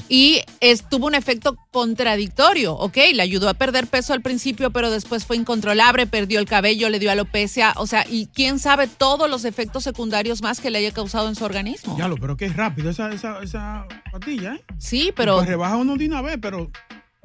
y 0.09 0.41
es- 0.61 0.89
tuvo 0.89 1.07
un 1.07 1.15
efecto 1.15 1.57
contradictorio, 1.73 2.75
¿ok? 2.75 2.97
Le 3.15 3.23
ayudó 3.23 3.49
a 3.49 3.55
perder 3.55 3.87
peso 3.89 4.13
al 4.13 4.23
principio, 4.23 4.71
pero 4.71 4.91
después 4.91 5.25
fue 5.27 5.37
incontrolable, 5.37 6.07
perdió 6.07 6.39
el 6.39 6.47
cabello, 6.47 6.89
le 6.91 6.99
dio 6.99 7.11
alopecia, 7.11 7.73
o 7.77 7.87
sea, 7.87 8.05
y 8.09 8.27
quién 8.27 8.59
sabe 8.59 8.87
todos 8.87 9.29
los 9.29 9.45
efectos 9.45 9.83
secundarios 9.85 10.43
más 10.43 10.61
que 10.61 10.71
le 10.71 10.79
haya 10.79 10.93
causado 10.93 11.29
en 11.29 11.35
su 11.35 11.45
organismo. 11.45 11.97
Ya 11.99 12.07
lo, 12.09 12.17
pero 12.17 12.37
que 12.37 12.45
es 12.47 12.55
rápido 12.57 12.91
esa, 12.91 13.11
esa, 13.13 13.43
esa 13.43 13.87
pastilla, 14.13 14.55
¿eh? 14.55 14.65
Sí, 14.79 15.13
pero 15.17 15.37
Pues 15.37 15.49
rebaja 15.49 15.77
uno 15.77 15.97
de 15.97 16.07
una 16.07 16.23
vez, 16.23 16.39
pero 16.41 16.68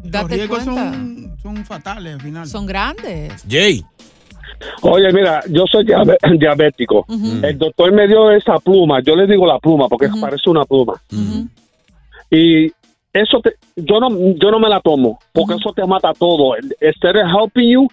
los 0.02 0.12
Date 0.12 0.36
riesgos 0.36 0.64
cuenta. 0.64 0.92
son, 0.94 1.38
son 1.42 1.66
fatales 1.66 2.14
al 2.16 2.22
final. 2.22 2.48
son 2.48 2.66
grandes. 2.66 3.44
Jay. 3.50 3.82
Oye, 4.82 5.12
mira, 5.12 5.42
yo 5.50 5.66
soy 5.70 5.86
diabético. 6.40 7.06
El 7.42 7.58
doctor 7.58 7.92
me 7.92 8.08
dio 8.08 8.32
esa 8.32 8.58
pluma, 8.60 9.02
yo 9.02 9.16
le 9.16 9.28
digo 9.28 9.46
la 9.46 9.60
pluma 9.60 9.88
porque 9.88 10.10
parece 10.20 10.50
una 10.50 10.66
pluma. 10.66 10.94
Y 12.30 12.72
eso 13.14 13.40
te, 13.42 13.56
yo 13.76 14.00
no 14.00 14.10
yo 14.36 14.50
no 14.52 14.60
me 14.60 14.68
la 14.70 14.80
tomo 14.80 15.20
porque 15.34 15.56
eso 15.56 15.72
te 15.74 15.86
mata 15.86 16.14
todo. 16.14 16.56
Instead 16.82 17.16
of 17.18 17.28
helping 17.28 17.70
you, 17.70 17.88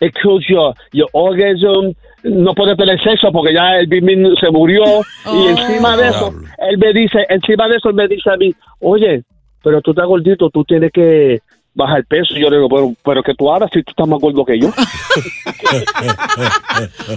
it 0.00 0.12
kills 0.20 0.44
your, 0.48 0.74
your 0.92 1.08
orgasm. 1.12 1.92
No 2.22 2.54
puedes 2.54 2.76
tener 2.76 3.00
sexo 3.02 3.30
porque 3.32 3.54
ya 3.54 3.76
el 3.78 3.86
bimín 3.86 4.26
se 4.40 4.50
murió. 4.50 4.82
Y 5.32 5.46
encima 5.46 5.96
de 5.96 6.08
eso, 6.08 6.32
él 6.58 6.78
me 6.78 6.92
dice, 6.92 7.24
encima 7.28 7.68
de 7.68 7.76
eso, 7.76 7.88
él 7.90 7.94
me 7.94 8.08
dice 8.08 8.30
a 8.30 8.36
mí, 8.36 8.54
oye, 8.80 9.22
pero 9.62 9.80
tú 9.80 9.90
estás 9.92 10.06
gordito, 10.06 10.50
tú 10.50 10.64
tienes 10.64 10.90
que 10.92 11.40
bajar 11.74 12.04
peso. 12.06 12.34
Y 12.36 12.40
yo 12.42 12.50
le 12.50 12.56
digo, 12.56 12.68
pero, 12.68 12.92
pero 13.04 13.22
que 13.22 13.34
tú 13.34 13.50
hagas 13.52 13.70
si 13.72 13.82
tú 13.82 13.90
estás 13.90 14.06
más 14.08 14.18
gordo 14.20 14.44
que 14.44 14.58
yo. 14.58 14.68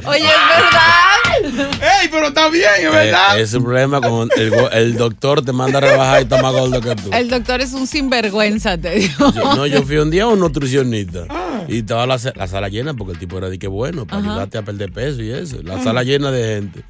Oye, 0.08 0.26
es 0.26 0.44
verdad. 0.50 1.72
¡Ey, 2.02 2.08
pero 2.12 2.28
está 2.28 2.50
bien, 2.50 2.64
es 2.80 2.86
Eh, 2.86 2.90
verdad! 2.90 3.40
ese 3.40 3.60
problema 3.60 4.00
con 4.02 4.30
el, 4.74 4.96
doctor 4.96 5.44
te 5.44 5.52
manda 5.52 5.80
a 5.80 5.82
rebajar 5.82 6.20
y 6.20 6.24
está 6.24 6.42
más 6.42 6.54
gordo 6.54 6.80
que 6.82 6.96
tú. 6.96 7.10
El 7.12 7.30
doctor 7.30 7.62
es 7.62 7.74
un 7.74 7.88
sinvergüenza, 7.88 8.78
te 8.78 8.92
digo. 8.96 9.32
Yo- 9.34 9.56
no, 9.56 9.66
yo 9.66 9.82
fui 9.84 9.98
un 9.98 10.12
día 10.12 10.24
a 10.24 10.28
un 10.28 10.40
nutricionista 10.40 11.26
y 11.68 11.80
estaba 11.80 12.06
la, 12.06 12.20
sa- 12.20 12.34
la 12.36 12.48
sala 12.48 12.70
llena 12.70 12.94
porque 12.94 13.14
el 13.14 13.20
tipo 13.20 13.38
era 13.38 13.50
de 13.50 13.58
que 13.58 13.68
bueno, 13.68 14.06
para 14.06 14.22
Ajá. 14.22 14.30
ayudarte 14.32 14.58
a 14.58 14.62
perder 14.64 14.92
peso 14.92 15.22
y 15.22 15.32
eso. 15.32 15.58
La 15.64 15.78
Mm. 15.78 15.84
sala 15.84 16.04
llena 16.04 16.30
de 16.32 16.56
gente. 16.56 16.84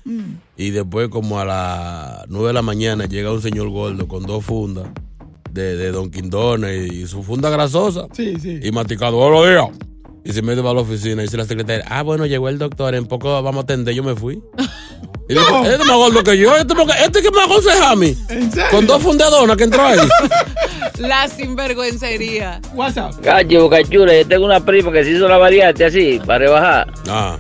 Y 0.58 0.72
después, 0.72 1.10
como 1.10 1.40
a 1.40 1.46
las 1.46 2.26
9 2.28 2.48
de 2.48 2.54
la 2.54 2.62
mañana, 2.62 3.06
llega 3.06 3.32
un 3.32 3.42
señor 3.42 3.70
gordo 3.70 4.08
con 4.08 4.24
dos 4.24 4.44
fundas 4.44 4.88
de, 5.54 5.76
de 5.78 5.92
Don 5.92 6.10
Quindone 6.12 6.76
y 6.88 7.06
su 7.08 7.24
funda 7.24 7.50
grasosa 7.50 8.08
Sí, 8.14 8.34
sí. 8.42 8.60
y 8.62 8.72
masticado 8.72 9.12
todos 9.14 9.32
los 9.32 9.48
días. 9.50 9.66
Y 10.26 10.32
se 10.32 10.42
mete 10.42 10.62
para 10.62 10.76
la 10.76 10.82
oficina 10.82 11.22
y 11.22 11.26
dice 11.26 11.36
la 11.38 11.46
secretaria, 11.46 11.86
ah, 11.90 12.02
bueno, 12.02 12.26
llegó 12.26 12.48
el 12.50 12.58
doctor, 12.58 12.96
en 12.96 13.06
poco 13.06 13.30
vamos 13.44 13.58
a 13.58 13.64
atender, 13.64 13.94
yo 13.94 14.04
me 14.04 14.16
fui. 14.16 14.42
Y 15.30 15.36
digo, 15.36 15.46
este 15.64 15.76
es 15.82 15.88
más 15.88 15.96
gordo 15.96 16.22
que 16.22 16.38
yo, 16.38 16.54
este, 16.58 16.76
porque- 16.76 16.92
este 17.02 17.22
que 17.22 17.32
me 17.32 17.42
aconseja 17.44 17.92
a 17.92 17.96
mí. 17.96 18.14
¿En 18.28 18.52
serio? 18.52 18.68
Con 18.72 18.86
dos 18.86 19.02
fundadonas 19.02 19.56
que 19.56 19.64
entró 19.64 19.82
ahí. 19.82 19.98
La 21.00 21.30
sinvergüencería. 21.30 22.60
WhatsApp. 22.76 23.14
Cacho, 23.22 23.70
cachura, 23.70 24.14
yo 24.20 24.28
tengo 24.28 24.46
una 24.46 24.60
prima 24.64 24.92
que 24.92 25.06
se 25.06 25.12
hizo 25.12 25.30
la 25.30 25.38
variante 25.38 25.86
así, 25.86 26.20
para 26.26 26.40
rebajar. 26.40 26.94
Ah. 27.08 27.38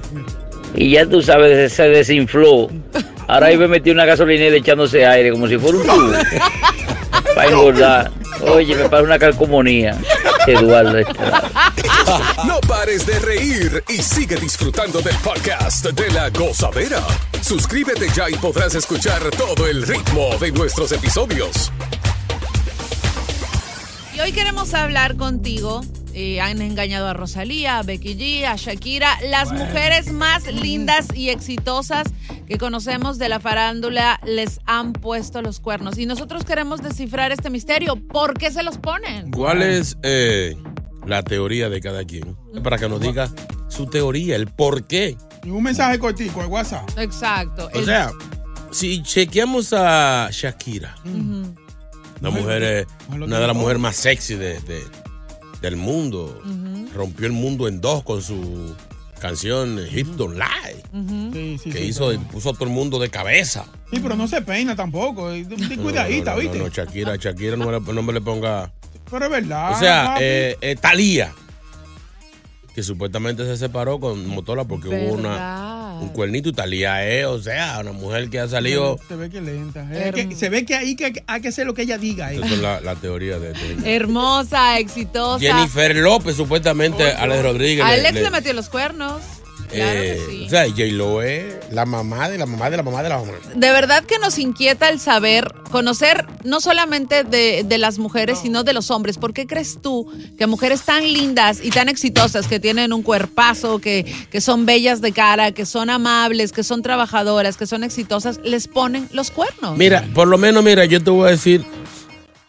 Y 0.73 0.91
ya 0.91 1.05
tú 1.05 1.21
sabes, 1.21 1.73
se 1.73 1.83
desinfló. 1.89 2.69
Ahora 3.27 3.47
ahí 3.47 3.57
me 3.57 3.67
metí 3.67 3.91
una 3.91 4.05
gasolinera 4.05 4.55
echándose 4.55 5.05
aire 5.05 5.31
como 5.31 5.47
si 5.49 5.57
fuera 5.57 5.77
un 5.77 5.83
tubo. 5.83 6.13
Para 7.35 7.49
engordar. 7.49 8.11
Oye, 8.41 8.75
me 8.75 8.89
pasa 8.89 9.03
una 9.03 9.19
calcomanía. 9.19 9.97
Eduardo 10.47 10.97
Estrada. 10.97 11.49
No 12.45 12.59
pares 12.61 13.05
de 13.05 13.17
reír 13.19 13.83
y 13.87 14.01
sigue 14.01 14.35
disfrutando 14.35 15.01
del 15.01 15.15
podcast 15.17 15.85
de 15.85 16.11
la 16.11 16.29
gozadera. 16.29 17.01
Suscríbete 17.41 18.07
ya 18.13 18.29
y 18.29 18.33
podrás 18.35 18.75
escuchar 18.75 19.21
todo 19.31 19.67
el 19.67 19.83
ritmo 19.83 20.35
de 20.39 20.51
nuestros 20.51 20.91
episodios. 20.91 21.71
Hoy 24.23 24.31
queremos 24.31 24.73
hablar 24.73 25.15
contigo. 25.17 25.81
eh, 26.15 26.39
han 26.41 26.61
engañado 26.61 27.07
a 27.07 27.13
Rosalía, 27.13 27.79
a 27.79 27.83
Becky 27.83 28.15
G, 28.15 28.45
a 28.45 28.55
Shakira, 28.55 29.17
las 29.31 29.51
mujeres 29.51 30.11
más 30.11 30.45
lindas 30.45 31.07
y 31.15 31.29
exitosas 31.29 32.03
que 32.47 32.59
conocemos 32.59 33.17
de 33.17 33.29
la 33.29 33.39
farándula 33.39 34.19
les 34.23 34.59
han 34.65 34.93
puesto 34.93 35.41
los 35.41 35.59
cuernos. 35.59 35.97
Y 35.97 36.05
nosotros 36.05 36.45
queremos 36.45 36.83
descifrar 36.83 37.31
este 37.31 37.49
misterio. 37.49 37.95
¿Por 37.95 38.37
qué 38.37 38.51
se 38.51 38.61
los 38.61 38.77
ponen? 38.77 39.31
¿Cuál 39.31 39.63
es 39.63 39.97
eh, 40.03 40.55
la 41.07 41.23
teoría 41.23 41.69
de 41.69 41.81
cada 41.81 42.05
quien? 42.05 42.37
Para 42.63 42.77
que 42.77 42.87
nos 42.87 43.01
diga 43.01 43.27
su 43.67 43.87
teoría, 43.87 44.35
el 44.35 44.45
por 44.45 44.85
qué. 44.85 45.17
Y 45.43 45.49
un 45.49 45.63
mensaje 45.63 45.97
cortico, 45.97 46.41
el 46.41 46.47
WhatsApp. 46.47 46.87
Exacto. 46.99 47.71
O 47.73 47.79
El- 47.79 47.85
sea, 47.85 48.11
si 48.69 49.01
chequeamos 49.01 49.73
a 49.73 50.29
Shakira. 50.31 50.95
La 52.23 52.29
mujer, 52.31 52.63
eh, 52.63 52.85
una 53.11 53.39
de 53.39 53.47
las 53.47 53.55
mujeres 53.55 53.79
más 53.81 53.95
sexy 53.95 54.35
de- 54.35 54.59
de- 54.61 54.83
del 55.61 55.75
mundo, 55.77 56.41
rompió 56.95 57.27
el 57.27 57.33
mundo 57.33 57.67
en 57.67 57.79
dos 57.81 58.03
con 58.03 58.21
su 58.21 58.75
canción 59.19 59.79
Hips 59.89 60.17
Don't 60.17 60.35
Lie, 60.37 61.31
Sí, 61.31 61.57
sí, 61.63 61.69
que 61.71 61.77
sí, 61.79 61.85
hizo, 61.85 62.07
pero- 62.09 62.21
puso 62.23 62.49
a 62.49 62.53
todo 62.53 62.65
el 62.65 62.71
mundo 62.71 62.99
de 62.99 63.09
cabeza. 63.09 63.65
Sí, 63.91 63.99
pero 64.01 64.15
no 64.15 64.27
se 64.27 64.41
peina 64.41 64.75
tampoco. 64.75 65.31
eh, 65.31 65.45
Ten 65.45 65.77
No, 65.77 65.83
cuidadita, 65.83 66.31
no, 66.31 66.35
no, 66.37 66.41
¿viste? 66.41 66.57
No, 66.59 66.67
Shakira, 66.67 67.15
Shakira 67.15 67.55
no 67.55 67.65
me, 67.69 67.79
le, 67.79 67.93
no 67.93 68.01
me 68.01 68.11
le 68.13 68.19
ponga... 68.21 68.71
Pero 69.09 69.25
es 69.25 69.31
verdad. 69.31 69.71
O 69.71 69.79
sea, 69.79 70.15
eh, 70.19 70.57
eh, 70.61 70.75
Thalía, 70.75 71.31
que 72.73 72.81
supuestamente 72.83 73.45
se 73.45 73.55
separó 73.55 73.99
con 73.99 74.27
Motola 74.27 74.63
porque 74.65 74.87
hubo 74.89 75.13
una, 75.13 75.29
¿Verdad? 75.29 75.82
Un 76.03 76.09
cuernito 76.09 76.51
Talía 76.53 77.07
es, 77.07 77.25
o 77.25 77.41
sea, 77.41 77.77
una 77.79 77.91
mujer 77.91 78.29
que 78.29 78.39
ha 78.39 78.47
salido... 78.47 78.99
Se 79.07 79.15
ve 79.15 79.29
que 79.29 79.41
lenta. 79.41 79.87
Es 79.93 80.13
que- 80.13 80.35
se 80.35 80.49
ve 80.49 80.65
que 80.65 80.75
ahí 80.75 80.95
que 80.95 81.23
hay 81.25 81.41
que 81.41 81.47
hacer 81.47 81.65
lo 81.65 81.73
que 81.73 81.83
ella 81.83 81.97
diga. 81.97 82.31
eh. 82.33 82.37
Esa 82.37 82.45
es 82.53 82.59
la, 82.59 82.81
la 82.81 82.95
teoría 82.95 83.39
de, 83.39 83.53
de- 83.53 83.95
Hermosa, 83.95 84.79
exitosa. 84.79 85.39
Jennifer 85.39 85.95
López, 85.95 86.35
supuestamente, 86.35 87.03
Alex 87.11 87.43
Rodríguez. 87.43 87.83
A 87.85 87.89
le- 87.89 87.99
Alex 88.01 88.13
le- 88.15 88.21
le 88.23 88.29
metió 88.29 88.53
los 88.53 88.69
cuernos. 88.69 89.21
Claro 89.73 89.99
eh, 89.99 90.19
que 90.27 90.31
sí. 90.31 90.43
O 90.45 90.49
sea, 90.49 90.67
J-Lo 90.67 91.21
es 91.21 91.43
la 91.71 91.85
mamá 91.85 92.29
de 92.29 92.37
la 92.37 92.45
mamá 92.45 92.69
de 92.69 92.77
la 92.77 92.83
mamá 92.83 93.03
de 93.03 93.09
la 93.09 93.17
mamá. 93.17 93.31
De 93.55 93.71
verdad 93.71 94.03
que 94.03 94.19
nos 94.19 94.37
inquieta 94.37 94.89
el 94.89 94.99
saber, 94.99 95.53
conocer 95.71 96.25
no 96.43 96.61
solamente 96.61 97.23
de, 97.23 97.63
de 97.65 97.77
las 97.77 97.97
mujeres, 97.97 98.39
sino 98.41 98.63
de 98.63 98.73
los 98.73 98.91
hombres. 98.91 99.17
¿Por 99.17 99.33
qué 99.33 99.47
crees 99.47 99.79
tú 99.81 100.07
que 100.37 100.47
mujeres 100.47 100.83
tan 100.83 101.03
lindas 101.03 101.59
y 101.63 101.69
tan 101.71 101.89
exitosas, 101.89 102.47
que 102.47 102.59
tienen 102.59 102.93
un 102.93 103.01
cuerpazo, 103.01 103.79
que, 103.79 104.05
que 104.31 104.41
son 104.41 104.65
bellas 104.65 105.01
de 105.01 105.11
cara, 105.11 105.51
que 105.51 105.65
son 105.65 105.89
amables, 105.89 106.51
que 106.51 106.63
son 106.63 106.81
trabajadoras, 106.81 107.57
que 107.57 107.65
son 107.65 107.83
exitosas, 107.83 108.39
les 108.43 108.67
ponen 108.67 109.07
los 109.11 109.31
cuernos? 109.31 109.77
Mira, 109.77 110.07
por 110.13 110.27
lo 110.27 110.37
menos, 110.37 110.63
mira, 110.63 110.85
yo 110.85 111.03
te 111.03 111.09
voy 111.09 111.27
a 111.27 111.31
decir, 111.31 111.65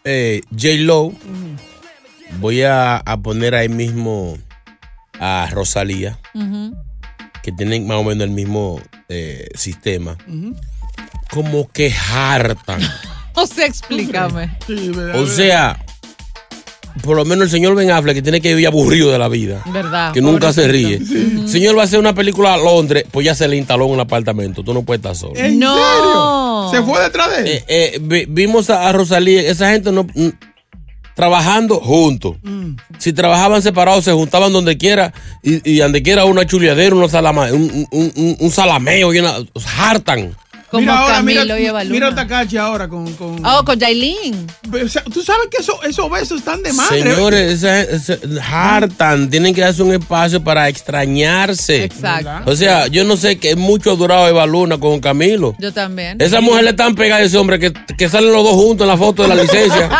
eh, 0.04 0.42
J-Lo, 0.50 1.12
voy 2.40 2.62
a, 2.62 2.96
a 2.98 3.16
poner 3.16 3.54
ahí 3.54 3.68
mismo 3.68 4.36
a 5.20 5.48
Rosalía, 5.50 6.18
Ujú. 6.34 6.74
Que 7.44 7.52
tienen 7.52 7.86
más 7.86 7.98
o 7.98 8.04
menos 8.04 8.24
el 8.24 8.30
mismo 8.30 8.80
eh, 9.08 9.46
sistema, 9.54 10.16
como 11.30 11.68
que 11.70 11.92
hartan. 12.12 12.80
O 13.36 13.48
sea, 13.48 13.66
explícame. 13.66 14.56
O 15.16 15.26
sea, 15.26 15.84
por 17.02 17.16
lo 17.16 17.24
menos 17.24 17.46
el 17.46 17.50
señor 17.50 17.74
Ben 17.74 17.90
Affleck, 17.90 18.14
que 18.14 18.22
tiene 18.22 18.40
que 18.40 18.50
vivir 18.50 18.68
aburrido 18.68 19.10
de 19.10 19.18
la 19.18 19.26
vida. 19.26 19.60
¿Verdad? 19.66 20.12
Que 20.12 20.20
nunca 20.20 20.52
se 20.52 20.68
ríe. 20.68 20.98
El 20.98 21.48
señor 21.48 21.76
va 21.76 21.80
a 21.80 21.84
hacer 21.86 21.98
una 21.98 22.14
película 22.14 22.54
a 22.54 22.56
Londres, 22.56 23.04
pues 23.10 23.26
ya 23.26 23.34
se 23.34 23.48
le 23.48 23.56
instaló 23.56 23.86
en 23.86 23.90
un 23.90 23.98
apartamento. 23.98 24.62
Tú 24.62 24.72
no 24.72 24.84
puedes 24.84 25.00
estar 25.00 25.16
solo. 25.16 25.32
¿En 25.34 25.58
No. 25.58 26.70
serio? 26.70 26.80
¿Se 26.86 26.88
fue 26.88 27.02
detrás 27.02 27.30
de 27.30 27.38
él? 27.40 27.46
Eh, 27.48 27.64
eh, 27.66 27.98
vi- 28.00 28.26
vimos 28.28 28.70
a, 28.70 28.88
a 28.88 28.92
Rosalía, 28.92 29.40
esa 29.50 29.68
gente 29.72 29.90
no 29.90 30.06
trabajando 31.14 31.76
juntos. 31.80 32.36
Mm. 32.42 32.76
Si 32.98 33.12
trabajaban 33.12 33.62
separados, 33.62 34.04
se 34.04 34.12
juntaban 34.12 34.52
donde 34.52 34.76
quiera 34.76 35.12
y, 35.42 35.68
y 35.70 35.78
donde 35.78 36.02
quiera 36.02 36.24
una 36.24 36.44
chuleadera, 36.46 36.94
una 36.94 37.08
salama, 37.08 37.52
un, 37.52 37.86
un, 37.90 38.12
un- 38.16 38.36
un 38.38 38.50
salameo 38.50 39.14
y 39.14 39.18
una 39.20 39.34
hartan. 39.78 40.34
Como 40.74 40.80
mira 40.86 40.98
ahora, 40.98 41.14
Camilo 41.14 41.40
mira, 41.56 41.84
y 41.84 41.88
mira 41.88 42.08
a 42.08 42.14
Takachi 42.14 42.56
ahora 42.56 42.88
con... 42.88 43.12
con 43.14 43.44
Oh, 43.46 43.64
con 43.64 43.78
Jailin. 43.78 44.46
O 44.72 44.88
sea, 44.88 45.02
Tú 45.04 45.22
sabes 45.22 45.48
que 45.50 45.58
eso- 45.62 45.80
esos 45.84 46.10
besos 46.10 46.38
están 46.40 46.62
de 46.62 46.72
madre. 46.72 47.02
Señores, 47.02 47.52
esa- 47.62 47.80
esa- 47.82 48.18
hartan, 48.76 49.30
tienen 49.30 49.54
que 49.54 49.60
darse 49.60 49.82
un 49.82 49.92
espacio 49.92 50.42
para 50.42 50.68
extrañarse. 50.68 51.84
Exacto. 51.84 52.50
O 52.50 52.56
sea, 52.56 52.86
yo 52.88 53.04
no 53.04 53.16
sé 53.16 53.38
qué 53.38 53.56
mucho 53.56 53.92
ha 53.92 53.96
durado 53.96 54.28
Eva 54.28 54.46
Luna 54.46 54.78
con 54.78 55.00
Camilo. 55.00 55.54
Yo 55.58 55.72
también. 55.72 56.20
Esa 56.20 56.40
mujer 56.40 56.64
le 56.64 56.70
están 56.70 56.94
pegada 56.94 57.22
a 57.22 57.24
ese 57.24 57.36
hombre 57.38 57.58
que, 57.58 57.72
que 57.96 58.08
salen 58.08 58.32
los 58.32 58.42
dos 58.42 58.54
juntos 58.54 58.84
en 58.84 58.88
la 58.88 58.96
foto 58.96 59.22
de 59.22 59.28
la 59.28 59.34
licencia. 59.36 59.90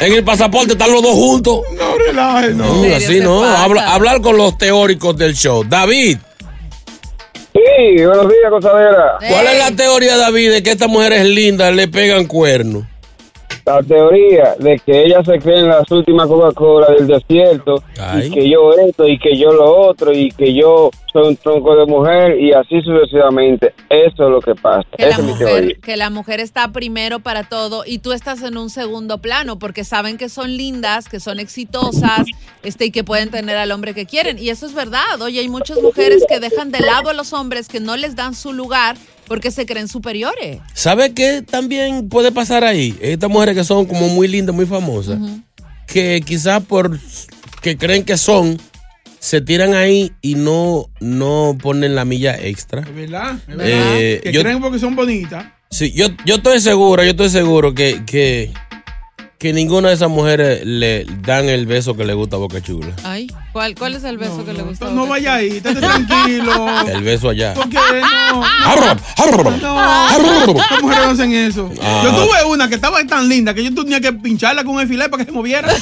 en 0.00 0.12
el 0.12 0.24
pasaporte 0.24 0.72
están 0.72 0.92
los 0.92 1.02
dos 1.02 1.12
juntos. 1.12 1.60
No, 1.76 1.96
relaje, 1.98 2.50
no. 2.54 2.82
No, 2.84 2.96
así 2.96 3.20
no. 3.20 3.44
Habla- 3.44 3.92
hablar 3.94 4.20
con 4.20 4.36
los 4.36 4.56
teóricos 4.58 5.16
del 5.16 5.34
show. 5.34 5.64
David, 5.64 6.18
Sí, 7.76 8.04
buenos 8.04 8.28
días, 8.28 8.50
cosadera. 8.50 9.18
¿cuál 9.28 9.46
es 9.46 9.58
la 9.58 9.76
teoría, 9.76 10.16
David, 10.16 10.52
de 10.52 10.62
que 10.62 10.70
estas 10.70 10.88
mujeres 10.88 11.24
lindas 11.24 11.74
le 11.74 11.88
pegan 11.88 12.26
cuernos? 12.26 12.84
La 13.66 13.82
teoría 13.82 14.54
de 14.58 14.80
que 14.84 15.02
ella 15.04 15.22
se 15.22 15.38
cree 15.38 15.58
en 15.58 15.68
las 15.68 15.90
últimas 15.90 16.26
Coca-Cola 16.26 16.86
del 16.90 17.06
desierto 17.06 17.82
Ay. 18.00 18.28
y 18.28 18.30
que 18.30 18.48
yo 18.50 18.72
esto 18.72 19.06
y 19.06 19.18
que 19.18 19.36
yo 19.36 19.50
lo 19.52 19.76
otro 19.88 20.12
y 20.12 20.30
que 20.30 20.54
yo 20.54 20.90
soy 21.12 21.28
un 21.28 21.36
tronco 21.36 21.76
de 21.76 21.86
mujer 21.86 22.38
y 22.40 22.52
así 22.52 22.80
sucesivamente. 22.82 23.74
Eso 23.88 24.24
es 24.26 24.30
lo 24.30 24.40
que 24.40 24.54
pasa. 24.54 24.86
Que 24.96 25.04
la, 25.04 25.08
Esa 25.10 25.20
es 25.20 25.26
mi 25.26 25.34
teoría. 25.34 25.60
mujer, 25.62 25.80
que 25.80 25.96
la 25.96 26.10
mujer 26.10 26.40
está 26.40 26.72
primero 26.72 27.20
para 27.20 27.44
todo 27.44 27.84
y 27.86 27.98
tú 27.98 28.12
estás 28.12 28.42
en 28.42 28.56
un 28.56 28.70
segundo 28.70 29.18
plano 29.18 29.58
porque 29.58 29.84
saben 29.84 30.16
que 30.18 30.28
son 30.28 30.56
lindas, 30.56 31.08
que 31.08 31.20
son 31.20 31.40
exitosas 31.40 32.26
este, 32.62 32.86
y 32.86 32.90
que 32.90 33.04
pueden 33.04 33.30
tener 33.30 33.56
al 33.56 33.72
hombre 33.72 33.94
que 33.94 34.06
quieren. 34.06 34.38
Y 34.38 34.50
eso 34.50 34.66
es 34.66 34.74
verdad. 34.74 35.20
Oye, 35.20 35.40
hay 35.40 35.48
muchas 35.48 35.80
mujeres 35.80 36.24
que 36.28 36.40
dejan 36.40 36.70
de 36.70 36.80
lado 36.80 37.10
a 37.10 37.14
los 37.14 37.32
hombres 37.32 37.68
que 37.68 37.80
no 37.80 37.96
les 37.96 38.16
dan 38.16 38.34
su 38.34 38.52
lugar 38.52 38.96
porque 39.26 39.50
se 39.50 39.66
creen 39.66 39.88
superiores. 39.88 40.58
¿Sabe 40.72 41.12
qué 41.12 41.42
también 41.42 42.08
puede 42.08 42.32
pasar 42.32 42.64
ahí? 42.64 42.96
Estas 43.00 43.30
mujeres 43.30 43.54
que 43.54 43.64
son 43.64 43.84
como 43.86 44.08
muy 44.08 44.26
lindas, 44.26 44.54
muy 44.54 44.66
famosas, 44.66 45.18
que 45.86 46.22
quizás 46.24 46.64
por 46.64 46.98
que 47.60 47.76
creen 47.76 48.04
que 48.04 48.16
son, 48.16 48.58
se 49.28 49.42
tiran 49.42 49.74
ahí 49.74 50.10
y 50.22 50.36
no, 50.36 50.88
no 51.00 51.58
ponen 51.60 51.94
la 51.94 52.06
milla 52.06 52.34
extra. 52.40 52.80
Es 52.80 52.94
verdad, 52.94 53.36
es 53.46 53.56
verdad. 53.56 53.96
Eh, 53.98 54.20
que 54.22 54.32
yo- 54.32 54.40
creen 54.40 54.58
porque 54.58 54.78
son 54.78 54.96
bonitas. 54.96 55.44
Sí, 55.70 55.92
yo, 55.92 56.06
yo 56.24 56.36
estoy 56.36 56.60
seguro, 56.60 57.04
yo 57.04 57.10
estoy 57.10 57.28
seguro 57.28 57.74
que, 57.74 58.00
que, 58.06 58.50
que 59.38 59.52
ninguna 59.52 59.88
de 59.88 59.94
esas 59.94 60.08
mujeres 60.10 60.66
le 60.66 61.06
dan 61.22 61.48
el 61.48 61.64
beso 61.66 61.96
que 61.96 62.04
le 62.04 62.12
gusta 62.12 62.34
a 62.34 62.38
Boca 62.40 62.60
Chula. 62.60 62.88
Ay, 63.04 63.28
¿cuál, 63.52 63.76
cuál 63.76 63.94
es 63.94 64.02
el 64.02 64.18
beso 64.18 64.44
que 64.44 64.52
le 64.52 64.62
gusta? 64.62 64.88
a 64.88 64.90
No 64.90 65.02
Boca 65.02 65.10
vaya 65.10 65.24
Chula? 65.30 65.34
ahí, 65.36 65.48
estate 65.58 65.80
tranquilo. 65.80 66.66
El 66.92 67.02
beso 67.04 67.28
allá. 67.28 67.54
Porque 67.54 67.76
no. 67.76 68.42
No, 69.60 70.54
las 70.54 70.82
mujeres 70.82 71.04
no 71.04 71.10
hacen 71.12 71.32
eso. 71.32 71.70
Ah. 71.80 72.00
Yo 72.02 72.10
tuve 72.10 72.44
una 72.52 72.68
que 72.68 72.74
estaba 72.74 73.04
tan 73.06 73.28
linda 73.28 73.54
que 73.54 73.62
yo 73.62 73.72
tenía 73.72 74.00
que 74.00 74.12
pincharla 74.12 74.64
con 74.64 74.80
el 74.80 74.88
filet 74.88 75.08
para 75.08 75.24
que 75.24 75.30
se 75.30 75.36
moviera. 75.36 75.68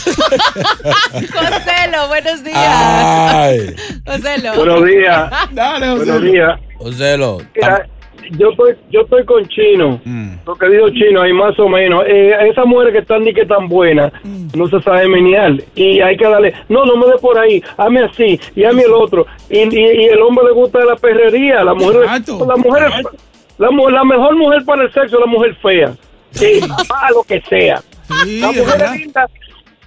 Joselo, 1.13 2.09
buenos 2.09 2.45
días. 2.45 2.57
Ay, 2.59 3.75
Joselo. 4.07 4.55
Buenos 4.57 4.85
días. 4.85 5.31
Dale, 5.53 5.89
José. 5.89 6.05
Buenos 6.05 6.23
días. 6.23 6.61
Joselo. 6.79 7.39
Mira, 7.55 7.89
yo 8.33 8.51
estoy, 8.51 8.75
yo 8.91 9.01
estoy 9.03 9.25
con 9.25 9.47
chino, 9.49 10.01
lo 10.47 10.55
que 10.57 10.69
digo 10.69 10.89
chino 10.91 11.23
ahí 11.23 11.33
más 11.33 11.59
o 11.59 11.69
menos. 11.69 12.05
Eh, 12.07 12.35
esas 12.51 12.67
mujeres 12.67 12.93
que 12.95 12.99
están 13.01 13.23
ni 13.25 13.33
que 13.35 13.47
tan 13.47 13.69
buenas, 13.69 14.13
no 14.55 14.67
se 14.69 14.81
sabe 14.83 15.09
menear. 15.09 15.53
Y 15.75 16.01
hay 16.01 16.17
que 16.17 16.27
darle, 16.29 16.53
no, 16.69 16.85
no 16.85 16.97
me 16.97 17.07
dé 17.07 17.19
por 17.21 17.39
ahí, 17.39 17.63
hazme 17.77 18.05
así, 18.05 18.41
y 18.55 18.65
hazme 18.65 18.83
el 18.83 18.93
otro. 18.93 19.27
Y, 19.51 19.59
y, 19.59 19.79
y 19.79 20.05
el 20.07 20.21
hombre 20.23 20.47
le 20.47 20.53
gusta 20.53 20.85
la 20.85 20.97
perrería, 20.97 21.63
la 21.65 21.75
mujer, 21.75 22.03
Exacto. 22.03 22.47
la 22.47 22.57
mujer, 22.57 22.83
la, 23.59 23.71
mu- 23.71 23.89
la 23.91 24.05
mejor 24.05 24.37
mujer 24.37 24.65
para 24.65 24.83
el 24.83 24.93
sexo 24.93 25.17
es 25.17 25.21
la 25.21 25.27
mujer 25.27 25.55
fea. 25.57 25.93
Sí, 26.33 26.61
para 26.89 27.11
lo 27.11 27.23
que 27.23 27.41
sea. 27.49 27.81
Sí, 28.25 28.41
La 28.41 28.53
mujer 28.53 28.91
linda, 28.99 29.27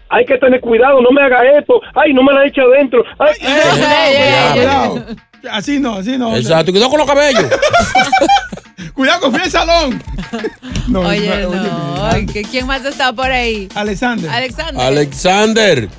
hay 0.10 0.26
que 0.26 0.38
tener 0.40 0.60
cuidado, 0.60 1.00
no 1.02 1.12
me 1.12 1.22
haga 1.22 1.44
esto, 1.60 1.80
ay, 1.94 2.14
no 2.14 2.24
me 2.24 2.34
la 2.34 2.46
eche 2.46 2.62
adentro. 2.62 3.04
Ay, 3.20 3.34
Así 5.52 5.80
no, 5.80 5.96
así 5.96 6.18
no. 6.18 6.36
Exacto, 6.36 6.72
cuidado 6.72 6.90
con 6.92 7.00
los 7.00 7.08
cabellos. 7.08 7.46
Cuidado 8.94 9.22
con 9.32 9.42
el 9.42 9.50
salón. 9.52 10.02
No, 10.88 11.02
Oye, 11.02 11.46
oye, 11.46 11.56
no. 11.70 12.04
Ay, 12.04 12.26
¿que- 12.26 12.42
¿Quién 12.42 12.66
más 12.66 12.84
está 12.84 13.14
por 13.14 13.30
ahí? 13.30 13.70
Alexander. 13.76 14.28
Alexander. 14.28 14.82
Alexander, 14.84 15.90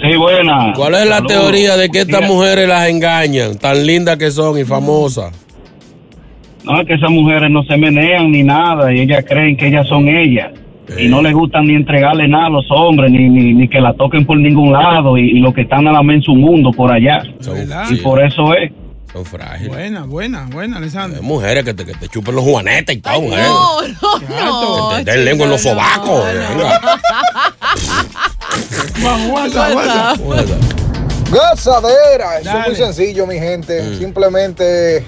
Sí, 0.00 0.16
buena. 0.16 0.72
¿cuál 0.74 0.94
es 0.94 1.06
la 1.06 1.20
teoría 1.22 1.76
de 1.76 1.90
que 1.90 2.00
estas 2.00 2.22
mujeres 2.22 2.66
las 2.66 2.88
engañan? 2.88 3.58
Tan 3.58 3.84
lindas 3.86 4.16
que 4.16 4.30
son 4.30 4.58
y 4.58 4.64
famosas. 4.64 5.34
No, 6.64 6.80
es 6.80 6.86
que 6.86 6.94
esas 6.94 7.10
mujeres 7.10 7.50
no 7.50 7.62
se 7.64 7.76
menean 7.76 8.30
ni 8.32 8.42
nada 8.42 8.90
y 8.92 9.00
ellas 9.00 9.22
creen 9.28 9.54
que 9.56 9.68
ellas 9.68 9.86
son 9.86 10.08
ellas. 10.08 10.50
Y 10.96 11.08
no 11.08 11.20
les 11.22 11.34
gustan 11.34 11.66
ni 11.66 11.74
entregarle 11.74 12.28
nada 12.28 12.46
a 12.46 12.50
los 12.50 12.64
hombres, 12.70 13.10
ni, 13.10 13.28
ni, 13.28 13.52
ni 13.54 13.68
que 13.68 13.80
la 13.80 13.92
toquen 13.94 14.24
por 14.24 14.38
ningún 14.38 14.72
lado 14.72 15.18
y, 15.18 15.30
y 15.30 15.40
lo 15.40 15.52
que 15.52 15.62
están 15.62 15.86
a 15.86 15.92
la 15.92 16.00
en 16.00 16.22
su 16.22 16.34
mundo 16.34 16.70
por 16.72 16.90
allá. 16.90 17.22
Y 17.90 17.96
por 17.96 18.24
eso 18.24 18.54
es. 18.54 18.72
son 19.12 19.24
frágiles. 19.24 19.68
Buena, 19.68 20.04
buena, 20.04 20.46
buena, 20.50 20.76
Alexander. 20.78 21.18
Hay 21.20 21.26
mujeres 21.26 21.64
que 21.64 21.74
te, 21.74 21.84
que 21.84 21.94
te 21.94 22.08
chupen 22.08 22.34
los 22.34 22.44
juanetes 22.44 22.96
y 22.96 23.00
todo, 23.00 23.20
mujeres. 23.20 23.46
No, 23.46 23.82
no, 23.82 24.90
no. 24.90 24.96
Que 24.96 25.04
te 25.04 25.10
den 25.10 25.24
lengua 25.24 25.44
en 25.44 25.50
los 25.50 25.62
sobacos. 25.62 26.24
no. 29.02 29.34
venga. 29.76 30.14
Gozadera, 31.30 32.38
eso 32.40 32.58
es 32.58 32.66
muy 32.68 32.76
sencillo, 32.76 33.26
mi 33.26 33.38
gente. 33.38 33.82
Mm. 33.82 33.98
Simplemente 33.98 35.04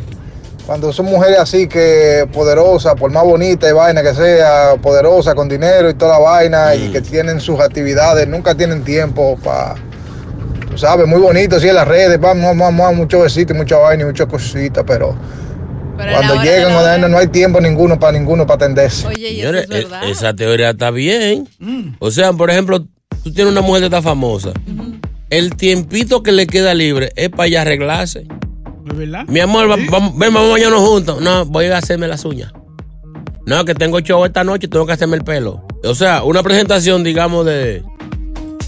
cuando 0.70 0.92
son 0.92 1.06
mujeres 1.06 1.36
así 1.40 1.66
que 1.66 2.28
poderosas, 2.32 2.94
por 2.94 3.10
más 3.10 3.24
bonita 3.24 3.68
y 3.68 3.72
vaina 3.72 4.04
que 4.04 4.14
sea, 4.14 4.76
poderosa, 4.80 5.34
con 5.34 5.48
dinero 5.48 5.90
y 5.90 5.94
toda 5.94 6.12
la 6.12 6.18
vaina, 6.20 6.70
Mm. 6.76 6.84
y 6.84 6.88
que 6.92 7.00
tienen 7.00 7.40
sus 7.40 7.58
actividades, 7.58 8.28
nunca 8.28 8.54
tienen 8.54 8.84
tiempo 8.84 9.36
para, 9.42 9.74
tú 10.70 10.78
sabes, 10.78 11.08
muy 11.08 11.20
bonito, 11.20 11.58
sí, 11.58 11.66
en 11.68 11.74
las 11.74 11.88
redes, 11.88 12.20
vamos, 12.20 12.56
vamos, 12.56 12.78
vamos, 12.78 12.94
muchos 12.98 13.20
besitos, 13.20 13.56
y 13.56 13.58
mucha 13.58 13.78
vaina 13.78 14.04
y 14.04 14.06
muchas 14.06 14.28
cositas, 14.28 14.84
pero 14.86 15.16
cuando 15.96 16.34
hora 16.34 16.44
llegan, 16.44 16.72
la 16.72 16.98
no, 16.98 17.08
no 17.08 17.18
hay 17.18 17.26
tiempo 17.26 17.60
ninguno 17.60 17.98
para 17.98 18.12
ninguno 18.16 18.46
para 18.46 18.54
atenderse. 18.66 19.08
Oye, 19.08 19.28
y 19.28 19.40
eso 19.40 19.50
Señores, 19.50 19.62
es 19.64 19.68
verdad. 19.70 20.04
e- 20.04 20.10
esa 20.12 20.34
teoría 20.34 20.70
está 20.70 20.92
bien. 20.92 21.48
O 21.98 22.12
sea, 22.12 22.32
por 22.32 22.48
ejemplo, 22.48 22.86
tú 23.24 23.32
tienes 23.34 23.50
una 23.50 23.60
mujer 23.62 23.80
que 23.80 23.86
está 23.86 24.02
famosa. 24.02 24.50
El 25.30 25.56
tiempito 25.56 26.22
que 26.22 26.30
le 26.30 26.46
queda 26.46 26.74
libre 26.74 27.10
es 27.16 27.28
para 27.30 27.48
ella 27.48 27.62
arreglarse. 27.62 28.28
Mi 29.28 29.40
amor, 29.40 29.70
va- 29.70 29.76
vamos, 29.90 30.16
ven, 30.18 30.32
vamos 30.34 30.48
a 30.50 30.52
bañarnos 30.52 30.80
juntos. 30.80 31.20
No, 31.20 31.44
voy 31.46 31.66
a 31.66 31.78
hacerme 31.78 32.08
las 32.08 32.24
uñas. 32.24 32.52
No, 33.46 33.64
que 33.64 33.74
tengo 33.74 34.00
show 34.00 34.24
esta 34.24 34.44
noche, 34.44 34.68
tengo 34.68 34.86
que 34.86 34.92
hacerme 34.92 35.16
el 35.16 35.24
pelo. 35.24 35.66
O 35.84 35.94
sea, 35.94 36.22
una 36.22 36.42
presentación, 36.42 37.02
digamos, 37.02 37.46
de, 37.46 37.82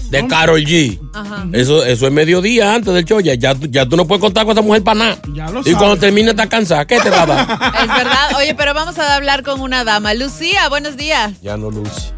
de 0.09 0.27
Carol 0.27 0.59
G. 0.61 0.99
Ajá. 1.13 1.45
Eso, 1.53 1.85
eso 1.85 2.07
es 2.07 2.11
mediodía 2.13 2.73
antes 2.73 2.93
del 2.93 3.05
show. 3.05 3.19
Ya, 3.21 3.35
ya, 3.35 3.53
tú- 3.55 3.67
ya 3.69 3.85
tú 3.87 3.95
no 3.95 4.05
puedes 4.07 4.21
contar 4.21 4.45
con 4.45 4.53
esa 4.53 4.61
mujer 4.65 4.83
para 4.83 4.99
nada. 4.99 5.17
Ya 5.33 5.45
lo 5.49 5.59
Y 5.61 5.63
sabes. 5.63 5.77
cuando 5.77 5.97
termine 5.97 6.31
estás 6.31 6.47
cansada. 6.47 6.85
¿Qué 6.85 6.99
te 6.99 7.09
va 7.09 7.21
a 7.21 7.25
dar? 7.25 7.39
Es 7.81 7.87
verdad. 7.87 8.29
Oye, 8.37 8.55
pero 8.55 8.73
vamos 8.73 8.97
a 8.97 9.15
hablar 9.15 9.43
con 9.43 9.61
una 9.61 9.83
dama. 9.83 10.13
Lucía, 10.13 10.67
buenos 10.69 10.97
días. 10.97 11.39
ya 11.41 11.55
no 11.57 11.69
luce. 11.69 12.11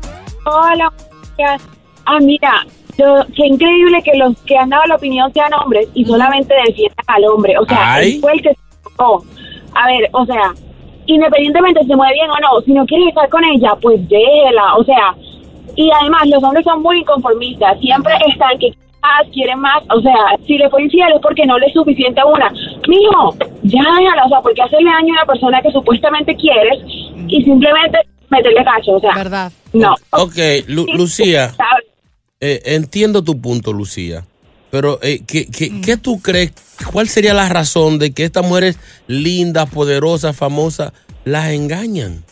Hola, 0.46 0.92
gracias. 1.38 1.70
Ah, 2.06 2.20
mira, 2.22 2.66
lo- 2.98 3.26
qué 3.36 3.48
increíble 3.48 4.02
que 4.04 4.18
los 4.18 4.38
que 4.44 4.58
han 4.58 4.70
dado 4.70 4.84
la 4.88 4.96
opinión 4.96 5.32
sean 5.34 5.54
hombres 5.54 5.88
y 5.94 6.06
solamente 6.06 6.54
defiendan 6.68 7.06
al 7.08 7.26
hombre. 7.26 7.58
O 7.60 7.66
sea, 7.66 7.94
Ay. 7.96 8.16
él 8.16 8.22
fue 8.22 8.34
el 8.34 8.42
que. 8.42 8.56
A 9.74 9.88
ver, 9.88 10.10
o 10.14 10.26
sea, 10.26 10.54
independientemente 11.06 11.84
se 11.86 11.96
mueve 11.96 12.14
bien 12.14 12.30
o 12.30 12.36
no, 12.40 12.62
si 12.62 12.72
no 12.74 12.86
quieres 12.86 13.10
estar 13.10 13.28
con 13.30 13.44
ella, 13.44 13.74
pues 13.82 14.08
déjela. 14.08 14.76
O 14.78 14.84
sea, 14.84 15.14
y 15.76 15.90
además 16.00 16.24
los 16.28 16.42
hombres 16.44 16.64
son 16.64 16.82
muy 16.82 17.00
inconformistas. 17.00 17.80
Siempre 17.80 18.14
están 18.28 18.58
que 18.58 18.70
más, 19.02 19.28
quieren 19.34 19.60
más. 19.60 19.84
O 19.96 20.02
sea, 20.02 20.16
si 20.48 20.58
le 20.58 20.70
fue 20.70 20.84
infiel 20.84 21.10
es 21.14 21.22
porque 21.22 21.46
no 21.46 21.60
le 21.60 21.68
es 21.68 21.74
suficiente 21.74 22.22
a 22.22 22.26
una. 22.26 22.50
Mijo, 22.88 23.36
ya 23.64 23.82
déjala. 24.00 24.26
O 24.26 24.30
sea, 24.30 24.42
porque 24.42 24.62
hacerle 24.62 24.90
daño 24.90 25.14
a 25.14 25.18
una 25.18 25.26
persona 25.26 25.62
que 25.62 25.72
supuestamente 25.72 26.36
quieres 26.38 26.80
y 27.28 27.44
simplemente 27.44 28.00
meterle 28.30 28.64
cacho. 28.64 28.94
O 28.94 29.00
sea, 29.00 29.14
Verdad. 29.14 29.52
no. 29.74 29.94
Ok, 30.12 30.38
Lu- 30.68 30.88
Lucía, 30.96 31.50
¿Sabes? 31.50 31.86
Eh, 32.48 32.62
entiendo 32.76 33.24
tu 33.24 33.42
punto, 33.42 33.74
Lucía, 33.74 34.24
pero 34.70 35.00
eh, 35.02 35.22
¿qué, 35.26 35.48
qué, 35.48 35.82
qué 35.82 35.98
tú 35.98 36.22
crees? 36.22 36.54
¿Cuál 36.92 37.08
sería 37.08 37.34
la 37.34 37.50
razón 37.50 37.98
de 37.98 38.14
que 38.14 38.24
estas 38.24 38.46
mujeres 38.46 38.78
lindas, 39.08 39.68
poderosas, 39.68 40.38
famosas, 40.38 40.94
las 41.24 41.50
engañan? 41.50 42.24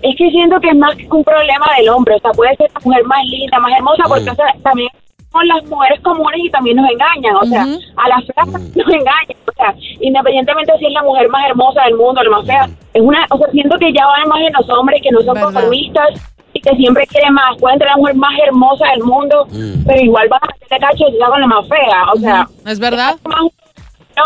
Es 0.00 0.14
que 0.16 0.30
siento 0.30 0.60
que 0.60 0.68
es 0.68 0.76
más 0.76 0.94
que 0.94 1.08
un 1.10 1.24
problema 1.24 1.66
del 1.76 1.88
hombre, 1.88 2.14
o 2.14 2.20
sea, 2.20 2.30
puede 2.30 2.54
ser 2.54 2.70
la 2.72 2.80
mujer 2.84 3.04
más 3.04 3.24
linda, 3.24 3.58
más 3.58 3.72
hermosa, 3.76 4.04
porque 4.06 4.30
o 4.30 4.34
sea, 4.36 4.46
también 4.62 4.90
son 5.32 5.48
las 5.48 5.64
mujeres 5.64 6.00
comunes 6.00 6.40
y 6.44 6.50
también 6.50 6.76
nos 6.76 6.88
engañan, 6.88 7.34
o 7.34 7.46
sea, 7.46 7.62
a 7.96 8.08
las 8.08 8.24
feas 8.26 8.48
nos 8.76 8.92
engañan, 8.94 9.38
o 9.44 9.52
sea, 9.56 9.74
independientemente 10.00 10.72
de 10.72 10.78
si 10.78 10.86
es 10.86 10.92
la 10.92 11.02
mujer 11.02 11.28
más 11.30 11.48
hermosa 11.48 11.82
del 11.82 11.96
mundo, 11.96 12.22
la 12.22 12.30
más 12.30 12.46
fea, 12.46 12.70
es 12.94 13.02
una, 13.02 13.26
o 13.28 13.38
sea, 13.38 13.50
siento 13.50 13.76
que 13.76 13.92
ya 13.92 14.06
van 14.06 14.28
más 14.28 14.40
en 14.40 14.52
los 14.52 14.70
hombres 14.70 15.02
que 15.02 15.10
no 15.10 15.20
son 15.22 15.36
conformistas 15.36 16.37
y 16.52 16.60
que 16.60 16.76
siempre 16.76 17.06
quieren 17.06 17.34
más, 17.34 17.56
pueden 17.58 17.78
tener 17.78 17.92
la 17.92 17.98
mujer 17.98 18.16
más 18.16 18.32
hermosa 18.46 18.86
del 18.90 19.04
mundo, 19.04 19.46
pero 19.86 20.00
igual 20.00 20.28
van 20.28 20.40
a 20.42 20.46
meterle 20.46 20.86
cacho 20.86 21.04
y 21.08 21.18
con 21.18 21.40
la 21.40 21.46
más 21.46 21.68
fea, 21.68 22.12
o 22.14 22.18
sea, 22.18 22.48
¿Es 22.66 22.78
verdad? 22.78 23.16
más 23.24 23.40
un 23.42 23.52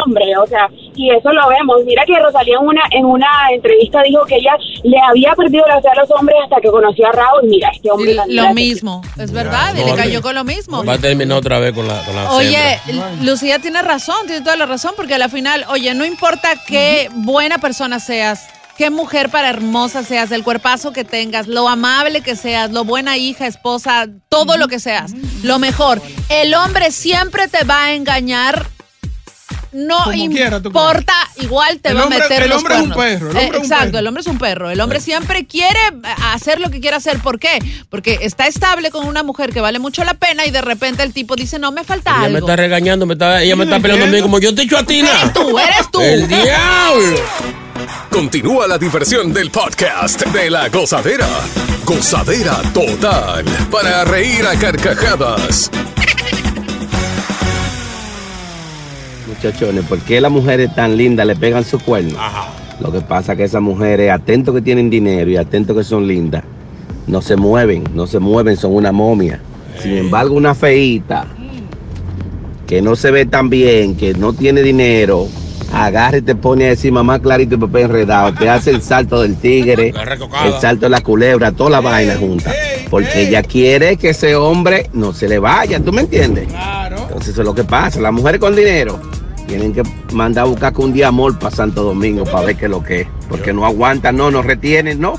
hombre, 0.07 0.37
o 0.39 0.47
sea, 0.47 0.69
y 0.95 1.11
eso 1.11 1.33
lo 1.33 1.49
vemos. 1.49 1.85
Mira 1.85 2.03
que 2.07 2.19
Rosalía 2.19 2.57
en 2.61 2.67
una 2.67 2.83
en 2.91 3.05
una 3.05 3.29
entrevista 3.53 4.03
dijo 4.03 4.25
que 4.25 4.37
ella 4.37 4.53
le 4.83 4.99
había 4.99 5.35
perdido 5.35 5.65
la 5.67 5.81
fe 5.81 5.89
a 5.89 6.01
los 6.01 6.11
hombres 6.11 6.37
hasta 6.45 6.61
que 6.61 6.71
conoció 6.71 7.07
a 7.09 7.13
Raúl. 7.13 7.43
Mira, 7.45 7.71
este 7.75 7.91
hombre 7.91 8.17
Lo 8.29 8.55
mismo, 8.55 9.03
es 9.19 9.33
verdad, 9.33 9.75
y 9.75 9.81
No, 9.81 9.87
le 9.87 9.95
cayó 9.95 10.23
con 10.23 10.35
lo 10.35 10.45
mismo. 10.45 10.85
Va 10.85 10.95
a 10.95 10.99
terminar 10.99 11.39
otra 11.39 11.59
vez 11.59 11.73
con 11.75 11.87
la, 11.87 12.03
con 12.05 12.15
la 12.17 12.33
Oye. 12.33 12.81
Lucía 13.23 13.59
tiene 13.59 13.83
razón, 13.83 14.27
tiene 14.27 14.43
toda 14.43 14.57
la 14.57 14.67
razón, 14.67 14.93
porque 14.97 15.15
al 15.15 15.31
final, 15.31 15.65
oye, 15.69 15.95
no 15.95 16.05
importa 16.05 16.51
qué 16.67 17.09
buena 17.13 17.59
persona 17.59 18.01
seas, 18.01 18.49
qué 18.79 18.91
mujer 18.91 19.29
para 19.31 19.49
hermosa 19.51 20.03
seas, 20.03 20.31
el 20.33 20.43
cuerpazo 20.43 20.93
que 20.93 21.05
tengas, 21.05 21.47
lo 21.47 21.69
amable 21.69 22.21
que 22.23 22.37
seas, 22.37 22.71
lo 22.71 22.85
buena 22.85 23.17
hija, 23.17 23.47
esposa, 23.47 24.07
todo 24.29 24.57
lo 24.57 24.69
que 24.69 24.81
seas, 24.81 25.13
lo 25.43 25.59
mejor. 25.59 26.01
El 26.29 26.55
hombre 26.55 26.91
siempre 26.91 27.49
te 27.49 27.65
va 27.65 27.85
a 27.85 27.95
engañar. 27.95 28.67
No 29.75 30.05
Como 30.05 30.29
quiera, 30.29 30.59
importa, 30.59 31.15
igual 31.41 31.79
te 31.81 31.89
El 31.91 31.97
va 31.97 32.03
hombre- 32.05 32.19
a 32.19 32.23
meter 32.25 32.43
el 32.43 32.51
los 32.51 32.59
hombre 32.59 32.75
es 32.75 32.81
un 32.83 32.91
perro, 32.93 33.31
el 33.31 33.37
Eh, 33.37 33.41
hombre 33.41 33.45
es 33.47 33.57
un 33.57 33.63
exacto, 33.65 33.85
perro. 33.87 33.99
el 34.01 34.07
hombre 34.07 34.21
es 34.21 34.27
un 34.27 34.39
perro. 34.39 34.71
El 34.71 34.81
hombre 34.83 35.01
siempre 35.01 35.47
quiere 35.47 35.79
hacer 36.31 36.61
lo 36.61 36.69
que 36.71 36.79
quiere 36.81 36.97
hacer. 36.99 37.21
¿Por 37.21 37.39
qué? 37.39 37.59
Porque 37.89 38.19
está 38.21 38.47
estable 38.47 38.91
con 38.91 39.07
una 39.07 39.23
mujer 39.23 39.51
que 39.51 39.63
vale 39.63 39.79
mucho 39.79 40.05
la 40.05 40.13
pena 40.13 40.45
y 40.45 40.51
de 40.51 40.61
repente 40.61 41.03
el 41.03 41.15
tipo 41.15 41.37
dice, 41.37 41.59
no, 41.59 41.73
me 41.73 41.85
falta 41.85 42.11
Ella 42.11 42.21
me 42.21 42.27
algo. 42.27 42.39
está 42.41 42.57
regañando, 42.57 43.07
me 43.07 43.15
está, 43.15 43.41
ella 43.43 43.57
me 43.57 43.65
está 43.65 43.81
peleando 43.81 44.05
a 44.05 44.11
mí 44.11 44.21
como 44.21 44.39
yo 44.41 44.55
te 44.55 44.61
he 44.61 44.65
dicho 44.65 44.77
a 44.77 44.85
ti. 44.85 44.99
Eres 45.01 45.33
tú, 45.33 45.59
eres 45.59 45.91
tú. 45.91 46.01
El 46.03 46.29
diablo. 46.29 47.17
Continúa 48.13 48.69
la 48.69 48.77
diversión 48.77 49.33
del 49.33 49.51
podcast 49.51 50.27
de 50.27 50.51
la 50.51 50.69
gozadera. 50.69 51.27
Gozadera 51.87 52.61
total. 52.75 53.43
Para 53.71 54.05
reír 54.05 54.45
a 54.47 54.55
carcajadas. 54.55 55.71
Muchachones, 59.27 59.87
¿por 59.87 59.99
qué 60.01 60.21
las 60.21 60.31
mujeres 60.31 60.75
tan 60.75 60.95
lindas 60.95 61.27
le 61.27 61.37
pegan 61.37 61.65
su 61.65 61.81
cuerno? 61.81 62.19
Lo 62.81 62.93
que 62.93 63.01
pasa 63.01 63.33
es 63.33 63.39
que 63.39 63.45
esas 63.45 63.63
mujeres, 63.63 64.11
atentos 64.11 64.55
que 64.55 64.61
tienen 64.61 64.91
dinero 64.91 65.31
y 65.31 65.39
atentos 65.39 65.75
que 65.75 65.83
son 65.83 66.07
lindas, 66.07 66.45
no 67.07 67.23
se 67.23 67.37
mueven, 67.37 67.83
no 67.95 68.07
se 68.07 68.19
mueven, 68.19 68.59
son 68.59 68.75
una 68.75 68.93
momia. 68.93 69.41
Sin 69.83 69.97
embargo, 69.97 70.35
una 70.35 70.55
feíta 70.55 71.27
que 72.67 72.83
no 72.83 72.95
se 72.95 73.11
ve 73.11 73.25
tan 73.25 73.49
bien, 73.49 73.97
que 73.97 74.13
no 74.13 74.35
tiene 74.35 74.61
dinero, 74.61 75.29
agarra 75.73 76.19
y 76.19 76.23
te 76.23 76.35
pone 76.35 76.67
a 76.67 76.69
decir 76.71 76.93
mamá 76.93 77.19
clarito 77.19 77.55
y 77.55 77.59
papá 77.59 77.81
enredado, 77.81 78.35
te 78.35 78.49
hace 78.49 78.71
el 78.71 78.83
salto 78.83 79.23
del 79.23 79.37
tigre, 79.37 79.93
el 80.45 80.61
salto 80.61 80.87
de 80.87 80.91
la 80.91 81.01
culebra, 81.01 81.53
toda 81.53 81.71
la 81.71 81.81
vaina 81.81 82.17
junta. 82.17 82.53
Porque 82.91 83.23
ella 83.29 83.43
quiere 83.43 83.97
que 83.97 84.11
ese 84.11 84.37
hombre 84.37 84.91
no 84.93 85.13
se 85.13 85.29
le 85.29 85.39
vaya, 85.39 85.81
¿tú 85.81 85.93
me 85.93 86.03
entiendes? 86.03 86.49
Entonces 86.91 87.29
eso 87.29 87.41
es 87.41 87.47
lo 87.47 87.55
que 87.55 87.65
pasa. 87.65 88.01
Las 88.01 88.13
mujeres 88.13 88.41
con 88.41 88.55
dinero 88.55 89.01
tienen 89.47 89.73
que 89.73 89.83
mandar 90.13 90.45
a 90.45 90.49
buscar 90.49 90.73
con 90.73 90.87
un 90.87 90.93
día 90.93 91.09
amor 91.09 91.39
para 91.39 91.55
Santo 91.55 91.83
Domingo 91.83 92.25
para 92.25 92.47
ver 92.47 92.57
qué 92.57 92.67
es 92.67 92.71
lo 92.71 92.83
que 92.83 93.01
es. 93.03 93.09
Porque 93.29 93.53
no 93.53 93.65
aguantan, 93.65 94.17
no, 94.17 94.31
no 94.31 94.43
retienen, 94.43 95.01
no. 95.01 95.15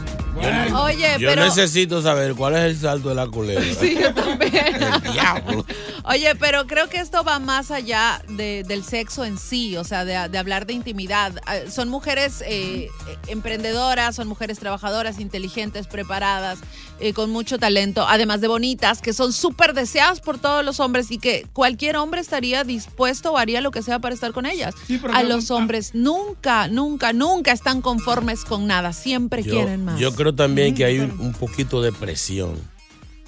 Oye, 0.83 1.17
Yo 1.19 1.29
pero... 1.29 1.43
necesito 1.45 2.01
saber 2.01 2.35
cuál 2.35 2.55
es 2.55 2.61
el 2.63 2.77
salto 2.79 3.09
de 3.09 3.15
la 3.15 3.27
culebra. 3.27 3.63
Sí, 3.79 3.97
yo 3.99 4.13
también. 4.13 4.53
Diablo. 5.13 5.65
Oye, 6.05 6.35
pero 6.35 6.67
creo 6.67 6.89
que 6.89 6.97
esto 6.99 7.23
va 7.23 7.39
más 7.39 7.71
allá 7.71 8.21
de- 8.27 8.63
del 8.67 8.83
sexo 8.83 9.23
en 9.25 9.37
sí, 9.37 9.77
o 9.77 9.83
sea, 9.83 10.03
de, 10.05 10.29
de 10.29 10.37
hablar 10.37 10.65
de 10.65 10.73
intimidad. 10.73 11.33
Ah, 11.45 11.55
Son 11.71 11.89
mujeres 11.89 12.41
eh, 12.45 12.89
eh, 13.07 13.17
emprendedoras, 13.27 14.15
son 14.15 14.27
mujeres 14.27 14.59
trabajadoras, 14.59 15.19
inteligentes, 15.19 15.87
preparadas, 15.87 16.59
eh, 16.99 17.13
con 17.13 17.29
mucho 17.29 17.57
talento, 17.57 18.05
además 18.07 18.41
de 18.41 18.47
bonitas, 18.47 19.01
que 19.01 19.13
son 19.13 19.33
súper 19.33 19.73
deseadas 19.73 20.19
por 20.21 20.37
todos 20.39 20.63
los 20.63 20.79
hombres 20.79 21.11
y 21.11 21.17
que 21.17 21.45
cualquier 21.53 21.97
hombre 21.97 22.21
estaría 22.21 22.63
dispuesto 22.63 23.31
o 23.33 23.37
haría 23.37 23.61
lo 23.61 23.71
que 23.71 23.81
sea 23.81 23.99
para 23.99 24.13
estar 24.15 24.31
con 24.31 24.45
ellas. 24.45 24.73
pero 24.87 25.13
A 25.13 25.23
los 25.23 25.51
hombres 25.51 25.91
nunca, 25.93 26.67
nunca, 26.67 27.11
nunca 27.13 27.51
están 27.51 27.81
conformes 27.81 28.45
con 28.45 28.67
nada, 28.67 28.93
siempre 28.93 29.43
Yo, 29.43 29.51
quieren 29.53 29.85
más. 29.85 29.99
yo 29.99 30.13
creo 30.15 30.33
también 30.33 30.62
que 30.71 30.85
hay 30.85 30.99
un, 30.99 31.11
un 31.19 31.33
poquito 31.33 31.81
de 31.81 31.91
presión 31.91 32.55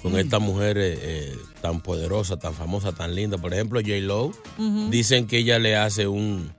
con 0.02 0.16
estas 0.18 0.40
mujeres 0.40 0.98
eh, 1.02 1.34
tan 1.60 1.80
poderosas, 1.80 2.38
tan 2.38 2.54
famosas, 2.54 2.94
tan 2.94 3.14
lindas. 3.14 3.40
Por 3.40 3.52
ejemplo, 3.52 3.80
J. 3.80 3.94
Lo, 4.00 4.30
dicen 4.90 5.26
que 5.26 5.38
ella 5.38 5.58
le 5.58 5.74
hace 5.76 6.06
un, 6.06 6.52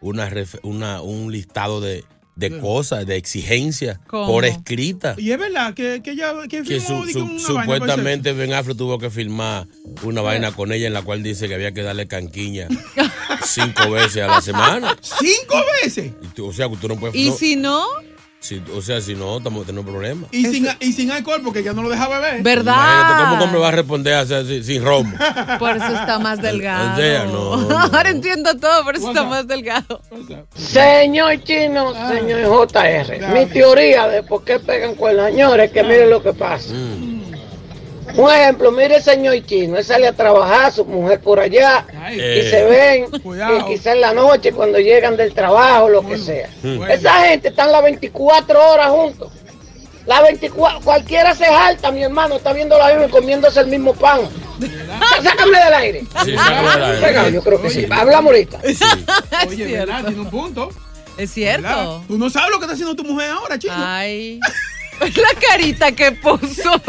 una, 0.00 0.30
ref- 0.30 0.58
una- 0.62 1.02
un 1.02 1.30
listado 1.30 1.80
de, 1.82 2.04
de 2.36 2.58
cosas, 2.60 3.04
de 3.04 3.16
exigencias 3.16 3.98
¿Cómo? 4.06 4.28
por 4.28 4.44
escrita. 4.46 5.16
Y 5.18 5.32
es 5.32 5.38
verdad 5.38 5.74
que, 5.74 6.00
que 6.02 6.12
ella 6.12 6.32
que 6.48 6.62
Que 6.62 6.80
firmó, 6.80 7.02
su- 7.02 7.06
digo, 7.06 7.20
su- 7.38 7.52
una 7.52 7.64
vaina 7.66 7.74
supuestamente 7.74 8.32
Ben 8.32 8.54
Affleck 8.54 8.78
tuvo 8.78 8.98
que 8.98 9.10
filmar 9.10 9.66
una 10.04 10.22
vaina 10.22 10.52
con 10.52 10.72
ella 10.72 10.86
en 10.86 10.94
la 10.94 11.02
cual 11.02 11.22
dice 11.22 11.46
que 11.48 11.54
había 11.56 11.72
que 11.72 11.82
darle 11.82 12.06
canquiña 12.06 12.68
cinco 13.44 13.90
veces 13.90 14.22
a 14.22 14.28
la 14.28 14.40
semana. 14.40 14.96
¿Cinco 15.02 15.56
veces? 15.82 16.12
O 16.40 16.52
sea, 16.52 16.68
que 16.70 16.76
tú 16.76 16.88
no 16.88 16.96
puedes. 16.96 17.14
¿Y 17.16 17.28
no- 17.30 17.36
si 17.36 17.56
no? 17.56 17.84
Si- 18.40 18.62
o 18.74 18.80
sea, 18.80 19.00
si 19.00 19.14
no, 19.14 19.38
estamos 19.38 19.66
teniendo 19.66 19.90
problemas. 19.90 20.28
Y 20.32 20.46
sin, 20.46 20.68
y 20.80 20.92
sin 20.92 21.10
alcohol, 21.10 21.40
porque 21.44 21.62
ya 21.62 21.72
no 21.72 21.82
lo 21.82 21.88
deja 21.90 22.08
beber. 22.08 22.42
Imagínate 22.74 23.22
cómo 23.30 23.44
hombre 23.44 23.60
va 23.60 23.68
a 23.68 23.72
responder 23.72 24.64
sin 24.64 24.84
romo. 24.84 25.12
Por 25.58 25.76
eso 25.76 25.86
está 25.86 26.18
más 26.18 26.40
delgado. 26.42 26.92
O 26.94 26.96
sea, 26.96 27.24
no, 27.24 27.56
no. 27.68 27.78
Ahora 27.78 28.10
entiendo 28.10 28.54
todo, 28.56 28.84
por 28.84 28.96
eso 28.96 29.08
está 29.08 29.24
más 29.24 29.46
delgado. 29.46 30.00
Señor 30.54 31.42
Chino, 31.44 31.92
señor 32.08 32.44
JR, 32.72 33.32
mi 33.34 33.46
teoría 33.46 34.08
de 34.08 34.22
por 34.22 34.44
qué 34.44 34.58
pegan 34.60 34.94
cuernos, 34.94 35.26
señores, 35.26 35.70
que 35.72 35.82
miren 35.82 36.10
lo 36.10 36.22
que 36.22 36.32
pasa. 36.32 36.72
Un 38.16 38.30
ejemplo, 38.30 38.72
mire 38.72 38.96
el 38.96 39.02
señor 39.02 39.34
Chino, 39.46 39.76
él 39.78 39.84
sale 39.84 40.08
a 40.08 40.12
trabajar, 40.12 40.72
su 40.72 40.84
mujer 40.84 41.20
por 41.20 41.38
allá, 41.38 41.84
y 42.12 42.18
Eh. 42.20 42.48
se 42.50 42.64
ven, 42.64 43.06
y 43.60 43.64
quizá 43.66 43.92
en 43.92 44.00
la 44.00 44.12
noche 44.12 44.52
cuando 44.52 44.78
llegan 44.78 45.16
del 45.16 45.32
trabajo, 45.34 45.88
lo 45.88 46.04
que 46.06 46.18
sea. 46.18 46.48
Esa 46.88 47.26
gente 47.26 47.48
están 47.48 47.70
las 47.70 47.82
24 47.82 48.70
horas 48.72 48.88
juntos. 48.90 49.32
Las 50.06 50.22
24, 50.22 50.80
cualquiera 50.80 51.34
se 51.34 51.44
jalta, 51.44 51.90
mi 51.92 52.02
hermano, 52.02 52.36
está 52.36 52.54
viendo 52.54 52.78
la 52.78 53.04
y 53.04 53.10
comiéndose 53.10 53.60
el 53.60 53.66
mismo 53.66 53.92
pan. 53.92 54.22
Sá- 54.58 55.22
Sácame 55.22 55.58
del 55.62 55.74
aire. 55.74 56.00
Sí, 56.24 56.34
sácame 56.34 56.70
del 56.70 56.82
aire. 56.84 57.06
Venga, 57.06 57.28
yo 57.28 57.42
creo 57.42 57.60
que 57.60 57.68
sí. 57.70 57.86
Hablamos 57.90 58.32
ahorita. 58.32 58.58
Oye, 59.46 59.66
¿verdad? 59.66 60.04
Tiene 60.06 60.20
un 60.22 60.30
punto. 60.30 60.70
Es 61.18 61.30
cierto. 61.32 61.62
¿Verdad? 61.68 61.98
Tú 62.08 62.16
no 62.16 62.30
sabes 62.30 62.50
lo 62.50 62.58
que 62.58 62.64
está 62.64 62.72
haciendo 62.72 62.96
tu 62.96 63.04
mujer 63.04 63.30
ahora, 63.32 63.58
chico. 63.58 63.74
Ay. 63.76 64.40
La 65.16 65.40
carita 65.48 65.92
que 65.92 66.12
puso. 66.12 66.72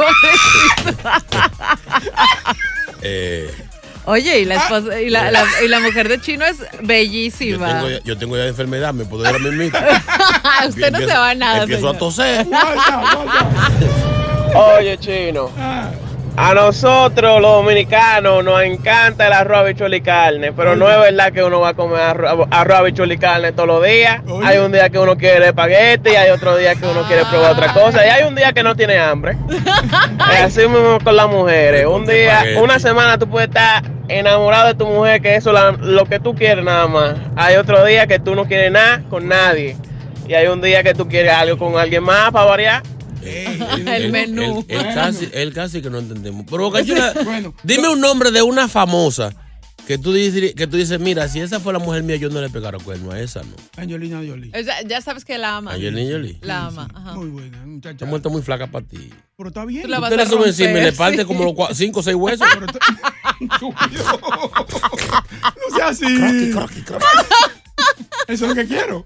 Eh, 3.02 3.50
Oye, 4.06 4.40
y 4.40 4.46
la, 4.46 4.56
esposa- 4.56 5.00
y, 5.00 5.10
la, 5.10 5.30
la- 5.32 5.46
y 5.64 5.68
la 5.68 5.80
mujer 5.80 6.10
de 6.10 6.20
Chino 6.20 6.44
es 6.46 6.58
yo, 6.60 6.66
bellísima. 6.82 7.68
tengo, 7.76 7.90
ya- 7.90 8.00
yo 8.04 8.18
tengo 8.18 8.36
ya 8.38 8.46
enfermedad, 8.48 8.94
me 8.94 9.06
puedo 9.06 9.24
ir 9.30 9.36
a 9.36 9.40
mismo. 9.54 9.78
Usted 10.68 10.92
no 10.92 10.98
se 11.00 11.06
va 11.06 11.30
a 11.30 11.36
nada. 11.36 11.62
Empiezo 11.64 11.90
a 11.90 11.98
toser. 11.98 12.46
Oye, 14.56 14.98
chino. 14.98 15.52
A 16.42 16.54
nosotros, 16.54 17.42
los 17.42 17.52
dominicanos, 17.52 18.46
nos 18.46 18.64
encanta 18.64 19.28
el 19.28 19.34
arroz, 19.34 19.58
habichuela 19.58 19.98
y 19.98 20.00
carne, 20.00 20.54
pero 20.54 20.74
no 20.74 20.90
es 20.90 20.98
verdad 20.98 21.34
que 21.34 21.44
uno 21.44 21.60
va 21.60 21.70
a 21.70 21.74
comer 21.74 22.00
arroz, 22.00 22.48
arroz 22.50 22.80
habichuela 22.80 23.14
y 23.14 23.18
carne 23.18 23.52
todos 23.52 23.68
los 23.68 23.84
días. 23.84 24.22
Hay 24.46 24.58
un 24.60 24.72
día 24.72 24.90
que 24.90 25.00
uno 25.00 25.18
quiere 25.18 25.48
espagueti, 25.48 26.12
hay 26.12 26.30
otro 26.30 26.56
día 26.56 26.76
que 26.76 26.86
uno 26.86 27.02
quiere 27.04 27.26
probar 27.26 27.52
otra 27.52 27.74
cosa, 27.74 28.08
y 28.08 28.10
hay 28.10 28.24
un 28.24 28.36
día 28.36 28.54
que 28.54 28.64
no 28.64 28.74
tiene 28.74 28.98
hambre. 28.98 29.36
Es 30.34 30.42
así 30.42 30.62
mismo 30.62 31.00
con 31.04 31.18
las 31.18 31.28
mujeres. 31.28 31.86
Un 31.86 32.06
día, 32.06 32.46
una 32.62 32.80
semana 32.80 33.18
tú 33.18 33.28
puedes 33.28 33.50
estar 33.50 33.84
enamorado 34.08 34.68
de 34.68 34.76
tu 34.76 34.86
mujer, 34.86 35.22
que 35.22 35.36
eso 35.36 35.52
es 35.52 35.80
lo 35.80 36.06
que 36.06 36.22
tú 36.22 36.36
quieres 36.36 36.64
nada 36.64 36.88
más. 36.88 37.16
Hay 37.36 37.58
otro 37.58 37.84
día 37.84 38.08
que 38.08 38.18
tú 38.18 38.34
no 38.34 38.46
quieres 38.46 38.72
nada 38.72 39.02
con 39.10 39.28
nadie. 39.28 39.76
Y 40.26 40.36
hay 40.36 40.48
un 40.48 40.62
día 40.62 40.84
que 40.84 40.94
tú 40.94 41.06
quieres 41.10 41.34
algo 41.34 41.58
con 41.58 41.78
alguien 41.78 42.04
más 42.04 42.32
para 42.32 42.46
variar. 42.46 42.84
El 43.24 44.12
menú. 44.12 44.66
Él, 44.68 44.82
casi, 44.94 45.30
él 45.34 45.54
casi 45.54 45.82
que 45.82 45.90
no 45.90 46.00
entendemos. 46.00 46.46
Pero, 46.50 46.64
Boca 46.64 46.84
Chula, 46.84 47.14
dime 47.64 47.90
un 47.90 48.00
nombre 48.00 48.32
de 48.32 48.42
una 48.42 48.68
famosa 48.68 49.34
que 49.90 49.98
tú 49.98 50.14
dices, 50.14 50.54
que 50.54 50.68
tú 50.68 50.78
dices, 50.78 51.00
mira, 51.00 51.28
si 51.28 51.40
esa 51.40 51.60
fue 51.60 51.74
la 51.74 51.80
mujer 51.80 52.04
mía, 52.04 52.16
yo 52.18 52.30
no 52.30 52.40
le 52.42 52.52
pegaron 52.52 52.80
cuerno 52.84 53.12
a 53.12 53.20
esa, 53.20 53.42
¿no? 53.42 53.56
Angelina 53.76 54.18
Jolie. 54.18 54.52
Ya 54.86 55.02
sabes 55.02 55.26
que 55.26 55.40
la 55.40 55.58
ama. 55.58 55.74
Angelina 55.74 56.12
Jolie. 56.12 56.38
La 56.42 56.68
ama. 56.68 56.88
ajá. 56.94 57.16
Muy 57.16 57.30
buena, 57.30 57.58
muchacha. 57.66 58.06
Está 58.06 58.30
muy 58.30 58.44
flaca 58.44 58.68
para 58.68 58.86
ti. 58.86 59.10
Pero 59.36 59.50
está 59.50 59.66
bien. 59.66 59.82
Tú 59.82 59.88
la 59.88 59.98
Tú 59.98 60.04
vas 60.16 60.32
a 60.32 60.48
encima 60.48 60.78
y 60.78 60.84
le 60.84 60.94
parte 60.94 61.18
sí. 61.18 61.26
como 61.26 61.44
los 61.44 61.56
5 61.76 62.00
o 62.00 62.04
6 62.04 62.16
huesos. 62.16 62.48
No 63.40 63.74
sea 65.76 65.88
así. 65.88 66.06
Eso 68.28 68.46
es 68.46 68.50
lo 68.50 68.54
que 68.54 68.68
quiero. 68.68 69.04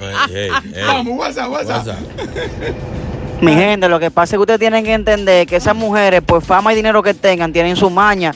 Ey, 0.00 0.36
ey, 0.36 0.50
ey. 0.74 0.84
Vamos, 0.86 1.18
WhatsApp, 1.18 1.50
WhatsApp. 1.50 1.86
WhatsApp. 1.88 3.23
Mi 3.44 3.54
gente, 3.54 3.88
lo 3.88 4.00
que 4.00 4.10
pasa 4.10 4.34
es 4.34 4.38
que 4.38 4.40
ustedes 4.40 4.60
tienen 4.60 4.84
que 4.84 4.92
entender 4.92 5.46
que 5.46 5.56
esas 5.56 5.76
mujeres, 5.76 6.22
por 6.22 6.42
fama 6.42 6.72
y 6.72 6.76
dinero 6.76 7.02
que 7.02 7.14
tengan, 7.14 7.52
tienen 7.52 7.76
su 7.76 7.90
maña. 7.90 8.34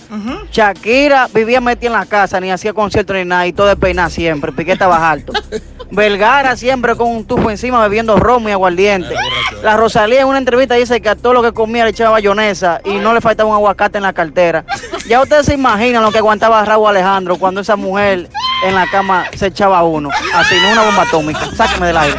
Shakira 0.53 1.29
vivía 1.33 1.61
metida 1.61 1.89
en 1.89 1.93
la 1.95 2.07
casa, 2.07 2.41
ni 2.41 2.51
hacía 2.51 2.73
conciertos 2.73 3.17
ni 3.17 3.25
nada, 3.25 3.47
y 3.47 3.53
todo 3.53 3.67
despeinada 3.67 4.11
siempre, 4.11 4.53
Piqué 4.53 4.73
estaba 4.73 5.11
alto. 5.11 5.33
Vergara 5.91 6.55
siempre 6.55 6.95
con 6.97 7.09
un 7.09 7.25
tufo 7.25 7.51
encima 7.51 7.81
bebiendo 7.81 8.17
romo 8.17 8.51
y 8.51 8.53
aguardiente. 8.53 9.15
La 9.63 9.77
Rosalía 9.79 10.21
en 10.21 10.27
una 10.27 10.37
entrevista 10.37 10.75
dice 10.75 11.01
que 11.01 11.09
a 11.09 11.17
todo 11.17 11.33
lo 11.33 11.43
que 11.43 11.53
comía 11.53 11.85
le 11.85 11.91
echaba 11.91 12.11
bayonesa 12.11 12.83
y 12.85 12.97
no 12.97 13.15
le 13.15 13.23
faltaba 13.23 13.49
un 13.49 13.57
aguacate 13.57 13.97
en 13.97 14.03
la 14.03 14.13
cartera. 14.13 14.67
Ya 15.09 15.23
ustedes 15.23 15.47
se 15.47 15.55
imaginan 15.55 16.03
lo 16.03 16.13
que 16.13 16.19
aguantaba 16.19 16.63
Raúl 16.65 16.89
Alejandro 16.89 17.39
cuando 17.39 17.63
esa 17.63 17.77
mujer 17.77 18.29
en 18.65 18.75
la 18.75 18.87
cama 18.91 19.25
se 19.35 19.47
echaba 19.47 19.83
uno. 19.83 20.11
Así, 20.35 20.57
no 20.61 20.73
una 20.73 20.83
bomba 20.83 21.03
atómica. 21.05 21.41
Sáqueme 21.57 21.87
del 21.87 21.97
aire. 21.97 22.19